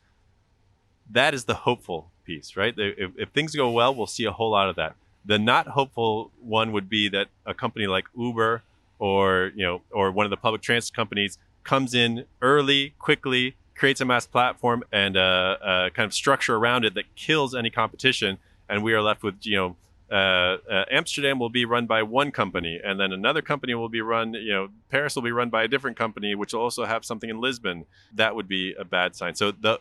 That 1.12 1.34
is 1.34 1.44
the 1.44 1.54
hopeful 1.54 2.12
piece, 2.24 2.56
right? 2.56 2.74
If, 2.78 3.12
if 3.18 3.30
things 3.32 3.54
go 3.54 3.70
well, 3.70 3.94
we'll 3.94 4.08
see 4.08 4.24
a 4.24 4.32
whole 4.32 4.52
lot 4.52 4.70
of 4.70 4.78
that. 4.78 4.96
The 5.26 5.38
not 5.38 5.68
hopeful 5.68 6.32
one 6.42 6.72
would 6.72 6.88
be 6.88 7.10
that 7.10 7.28
a 7.46 7.54
company 7.54 7.88
like 7.88 8.06
Uber 8.18 8.64
or 9.00 9.52
you 9.54 9.66
know 9.66 9.82
or 9.92 10.12
one 10.12 10.26
of 10.26 10.30
the 10.30 10.38
public 10.38 10.62
transit 10.62 10.96
companies 10.96 11.38
comes 11.66 11.94
in 11.94 12.24
early, 12.42 12.94
quickly, 13.00 13.56
creates 13.76 14.00
a 14.00 14.06
MaaS 14.06 14.28
platform 14.28 14.84
and 14.94 15.18
a, 15.18 15.58
a 15.62 15.92
kind 15.92 16.06
of 16.06 16.14
structure 16.14 16.56
around 16.56 16.86
it 16.86 16.94
that 16.94 17.16
kills 17.16 17.54
any 17.54 17.70
competition, 17.70 18.38
and 18.74 18.84
we 18.84 18.94
are 18.94 19.02
left 19.02 19.24
with 19.24 19.36
you 19.44 19.56
know. 19.56 19.76
Uh, 20.12 20.58
uh, 20.70 20.86
Amsterdam 20.92 21.40
will 21.40 21.50
be 21.50 21.66
run 21.66 21.88
by 21.88 22.04
one 22.04 22.30
company, 22.30 22.80
and 22.84 23.00
then 23.00 23.12
another 23.14 23.42
company 23.42 23.74
will 23.74 23.90
be 23.90 24.02
run. 24.02 24.34
You 24.34 24.52
know, 24.52 24.68
Paris 24.90 25.16
will 25.16 25.24
be 25.24 25.32
run 25.32 25.50
by 25.50 25.64
a 25.64 25.68
different 25.68 25.98
company, 25.98 26.36
which 26.36 26.54
will 26.54 26.62
also 26.62 26.86
have 26.86 27.04
something 27.04 27.30
in 27.32 27.40
Lisbon. 27.40 27.86
That 28.14 28.36
would 28.36 28.48
be 28.48 28.76
a 28.78 28.86
bad 28.86 29.16
sign. 29.16 29.34
So 29.34 29.52
the, 29.52 29.80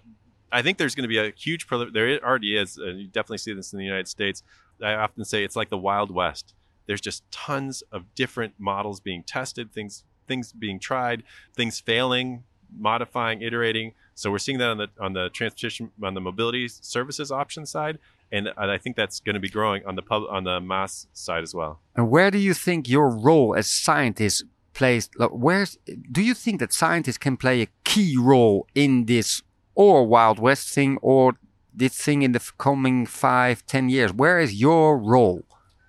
I 0.51 0.63
think 0.63 0.79
there's 0.79 0.95
going 0.95 1.05
to 1.05 1.09
be 1.09 1.19
a 1.19 1.33
huge. 1.37 1.67
There 1.69 2.25
already 2.25 2.57
is. 2.57 2.79
And 2.79 3.01
you 3.01 3.09
definitely 3.09 3.39
see 3.39 3.53
this 3.53 3.73
in 3.73 3.79
the 3.79 3.85
United 3.85 4.09
States. 4.09 4.43
I 4.83 4.95
often 4.95 5.25
say 5.25 5.45
it's 5.45 5.57
like 5.57 5.71
the 5.71 5.77
Wild 5.79 6.11
West. 6.11 6.55
There's 6.87 7.01
just 7.01 7.31
tons 7.31 7.83
of 7.93 8.15
different 8.15 8.55
models 8.59 9.01
being 9.01 9.25
tested, 9.25 9.73
things 9.73 10.05
things 10.27 10.53
being 10.53 10.79
tried, 10.79 11.25
things 11.55 11.81
failing, 11.81 12.45
modifying, 12.75 13.43
iterating. 13.43 13.93
So 14.15 14.31
we're 14.31 14.39
seeing 14.39 14.59
that 14.59 14.69
on 14.69 14.79
the 14.79 14.89
on 15.01 15.13
the 15.13 15.29
transportation 15.31 15.91
on 16.03 16.15
the 16.15 16.21
mobility 16.21 16.69
services 16.69 17.31
option 17.31 17.67
side, 17.67 17.99
and 18.33 18.49
I 18.57 18.79
think 18.79 18.97
that's 18.97 19.21
going 19.21 19.35
to 19.35 19.41
be 19.41 19.51
growing 19.51 19.85
on 19.87 19.95
the 19.95 20.03
pub 20.03 20.23
on 20.31 20.45
the 20.45 20.59
MaaS 20.61 21.07
side 21.13 21.43
as 21.43 21.55
well. 21.55 21.81
And 21.95 22.11
where 22.11 22.31
do 22.31 22.39
you 22.39 22.55
think 22.55 22.89
your 22.89 23.11
role 23.11 23.55
as 23.55 23.71
scientist 23.71 24.45
plays? 24.73 25.11
Like, 25.17 25.31
where's 25.31 25.79
do 26.11 26.23
you 26.23 26.35
think 26.35 26.59
that 26.61 26.73
scientists 26.73 27.19
can 27.19 27.37
play 27.37 27.63
a 27.63 27.69
key 27.85 28.17
role 28.19 28.67
in 28.75 29.05
this 29.05 29.43
or 29.75 30.07
Wild 30.07 30.39
West 30.39 30.71
thing 30.71 30.99
or 31.03 31.35
this 31.75 31.97
thing 31.97 32.23
in 32.23 32.33
the 32.33 32.41
coming 32.59 33.05
five, 33.07 33.67
ten 33.67 33.91
years? 33.91 34.13
Where 34.13 34.41
is 34.41 34.55
your 34.55 34.99
role? 34.99 35.45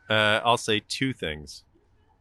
Uh, 0.10 0.42
I'll 0.44 0.58
say 0.58 0.82
two 0.88 1.14
things. 1.14 1.64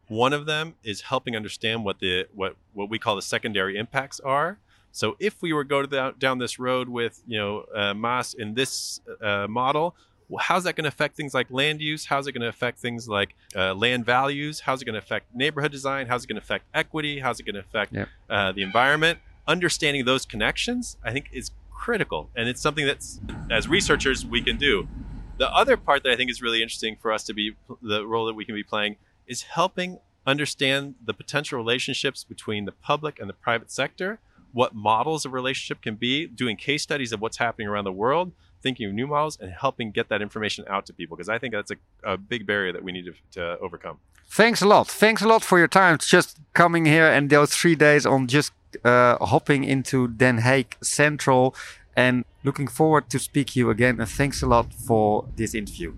One 0.07 0.33
of 0.33 0.45
them 0.45 0.75
is 0.83 1.01
helping 1.01 1.35
understand 1.35 1.83
what 1.83 1.99
the 1.99 2.27
what 2.33 2.55
what 2.73 2.89
we 2.89 2.97
call 2.97 3.17
the 3.17 3.21
secondary 3.21 3.77
impacts 3.77 4.21
are. 4.21 4.59
So 4.93 5.15
if 5.19 5.41
we 5.41 5.53
were 5.53 5.63
go 5.63 5.81
to 5.81 5.87
the, 5.87 6.13
down 6.19 6.37
this 6.37 6.59
road 6.59 6.87
with 6.87 7.21
you 7.25 7.39
know 7.39 7.65
uh, 7.75 7.93
MaaS 7.93 8.35
in 8.35 8.53
this 8.53 9.01
uh, 9.21 9.47
model, 9.49 9.95
how's 10.39 10.63
that 10.63 10.75
going 10.75 10.83
to 10.83 10.89
affect 10.89 11.15
things 11.15 11.33
like 11.33 11.47
land 11.49 11.81
use? 11.81 12.05
How's 12.05 12.27
it 12.27 12.31
going 12.31 12.41
to 12.41 12.47
affect 12.47 12.79
things 12.79 13.07
like 13.07 13.35
uh, 13.55 13.73
land 13.73 14.05
values? 14.05 14.61
How's 14.61 14.81
it 14.81 14.85
going 14.85 14.93
to 14.93 14.99
affect 14.99 15.33
neighborhood 15.35 15.71
design? 15.71 16.07
How's 16.07 16.23
it 16.23 16.27
going 16.27 16.35
to 16.35 16.41
affect 16.41 16.65
equity? 16.73 17.19
How's 17.19 17.39
it 17.39 17.43
going 17.43 17.55
to 17.55 17.61
affect 17.61 17.93
Yep. 17.93 18.09
uh, 18.29 18.51
the 18.51 18.61
environment? 18.61 19.19
Understanding 19.47 20.05
those 20.05 20.25
connections, 20.25 20.97
I 21.03 21.11
think, 21.11 21.29
is 21.33 21.51
critical, 21.71 22.29
and 22.35 22.47
it's 22.47 22.61
something 22.61 22.85
that's 22.85 23.19
as 23.51 23.67
researchers 23.67 24.25
we 24.25 24.41
can 24.41 24.57
do. 24.57 24.87
The 25.37 25.49
other 25.53 25.75
part 25.75 26.03
that 26.03 26.11
I 26.11 26.15
think 26.15 26.31
is 26.31 26.41
really 26.41 26.61
interesting 26.61 26.95
for 27.01 27.11
us 27.11 27.23
to 27.25 27.33
be 27.33 27.55
the 27.81 28.05
role 28.05 28.25
that 28.27 28.35
we 28.35 28.45
can 28.45 28.55
be 28.55 28.63
playing 28.63 28.95
is 29.27 29.41
helping 29.41 29.99
understand 30.25 30.95
the 31.03 31.13
potential 31.13 31.57
relationships 31.57 32.23
between 32.23 32.65
the 32.65 32.71
public 32.71 33.19
and 33.19 33.27
the 33.29 33.33
private 33.33 33.69
sector, 33.71 34.19
what 34.53 34.73
models 34.73 35.25
of 35.25 35.33
relationship 35.33 35.81
can 35.81 35.95
be, 35.95 36.25
doing 36.27 36.55
case 36.55 36.83
studies 36.83 37.11
of 37.11 37.19
what's 37.19 37.37
happening 37.37 37.67
around 37.67 37.83
the 37.83 37.91
world, 37.91 38.31
thinking 38.63 38.85
of 38.87 38.93
new 38.93 39.07
models, 39.07 39.37
and 39.41 39.51
helping 39.51 39.91
get 39.91 40.09
that 40.09 40.21
information 40.21 40.65
out 40.67 40.83
to 40.87 40.93
people. 40.93 41.15
Because 41.15 41.29
I 41.29 41.37
think 41.39 41.53
that's 41.53 41.71
a, 41.71 41.77
a 42.13 42.17
big 42.17 42.47
barrier 42.47 42.71
that 42.73 42.83
we 42.83 42.91
need 42.91 43.05
to, 43.05 43.13
to 43.37 43.59
overcome. 43.59 43.97
Thanks 44.25 44.61
a 44.61 44.67
lot. 44.67 44.87
Thanks 44.87 45.21
a 45.21 45.27
lot 45.27 45.43
for 45.43 45.57
your 45.59 45.67
time. 45.67 45.97
Just 45.99 46.39
coming 46.53 46.85
here 46.85 47.07
and 47.15 47.29
those 47.29 47.53
three 47.53 47.75
days 47.75 48.05
on 48.05 48.27
just 48.27 48.51
uh, 48.83 49.17
hopping 49.23 49.63
into 49.63 50.07
Den 50.07 50.39
Haag 50.39 50.67
Central 50.81 51.53
and 51.95 52.25
looking 52.43 52.67
forward 52.67 53.09
to 53.09 53.19
speak 53.19 53.47
to 53.47 53.59
you 53.59 53.69
again. 53.69 53.99
And 53.99 54.09
thanks 54.09 54.41
a 54.41 54.47
lot 54.47 54.73
for 54.73 55.25
this 55.35 55.53
interview. 55.53 55.93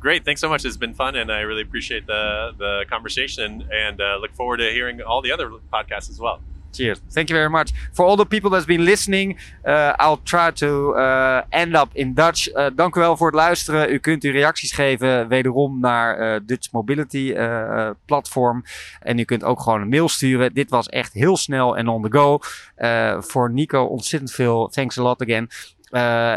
Great, 0.00 0.24
thanks 0.24 0.40
so 0.40 0.48
much. 0.48 0.64
It's 0.64 0.76
been 0.76 0.94
fun, 0.94 1.14
and 1.14 1.30
I 1.30 1.40
really 1.40 1.62
appreciate 1.62 2.06
the 2.06 2.52
the 2.58 2.84
conversation, 2.90 3.68
and 3.72 4.00
uh, 4.00 4.18
look 4.20 4.32
forward 4.34 4.56
to 4.56 4.68
hearing 4.70 5.00
all 5.00 5.22
the 5.22 5.30
other 5.30 5.48
podcasts 5.72 6.10
as 6.10 6.18
well. 6.18 6.40
Cheers. 6.72 7.00
Thank 7.12 7.28
you 7.28 7.38
very 7.38 7.50
much. 7.50 7.70
For 7.92 8.06
all 8.06 8.16
the 8.16 8.26
people 8.26 8.50
that's 8.50 8.66
been 8.66 8.82
listening, 8.82 9.38
uh, 9.64 9.92
I'll 9.96 10.22
try 10.22 10.52
to 10.52 10.96
uh, 10.96 11.42
end 11.48 11.76
up 11.76 11.88
in 11.92 12.14
Dutch. 12.14 12.54
Uh, 12.54 12.66
dank 12.74 12.96
u 12.96 13.00
wel 13.00 13.16
voor 13.16 13.26
het 13.26 13.36
luisteren. 13.36 13.92
U 13.92 13.98
kunt 13.98 14.22
uw 14.22 14.32
reacties 14.32 14.72
geven 14.72 15.28
wederom 15.28 15.80
naar 15.80 16.34
uh, 16.34 16.40
Dutch 16.46 16.72
Mobility 16.72 17.34
uh, 17.36 17.90
platform. 18.04 18.64
En 19.00 19.18
u 19.18 19.24
kunt 19.24 19.44
ook 19.44 19.60
gewoon 19.60 19.80
een 19.80 19.88
mail 19.88 20.08
sturen. 20.08 20.54
Dit 20.54 20.70
was 20.70 20.88
echt 20.88 21.12
heel 21.12 21.36
snel 21.36 21.76
en 21.76 21.88
on 21.88 22.02
the 22.02 22.10
go. 22.10 22.38
Voor 23.20 23.50
Nico 23.50 23.84
ontzettend 23.84 24.32
veel. 24.32 24.68
Thanks 24.68 24.98
a 24.98 25.02
lot 25.02 25.22
again. 25.22 25.48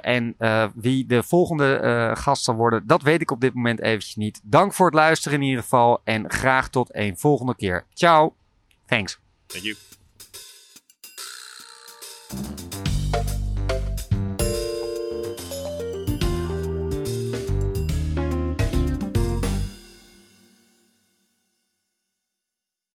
En 0.01 0.35
wie 0.75 1.05
de 1.05 1.23
volgende 1.23 2.11
gast 2.17 2.43
zal 2.43 2.55
worden, 2.55 2.87
dat 2.87 3.01
weet 3.01 3.21
ik 3.21 3.31
op 3.31 3.41
dit 3.41 3.53
moment 3.53 3.81
eventjes 3.81 4.15
niet. 4.15 4.41
Dank 4.43 4.73
voor 4.73 4.85
het 4.85 4.95
luisteren 4.95 5.39
in 5.39 5.45
ieder 5.45 5.61
geval. 5.61 6.01
En 6.03 6.31
graag 6.31 6.69
tot 6.69 6.89
een 6.91 7.17
volgende 7.17 7.55
keer. 7.55 7.83
Ciao. 7.93 8.35
Thanks. 8.85 9.19
Thank 9.47 9.63
you. 9.63 9.75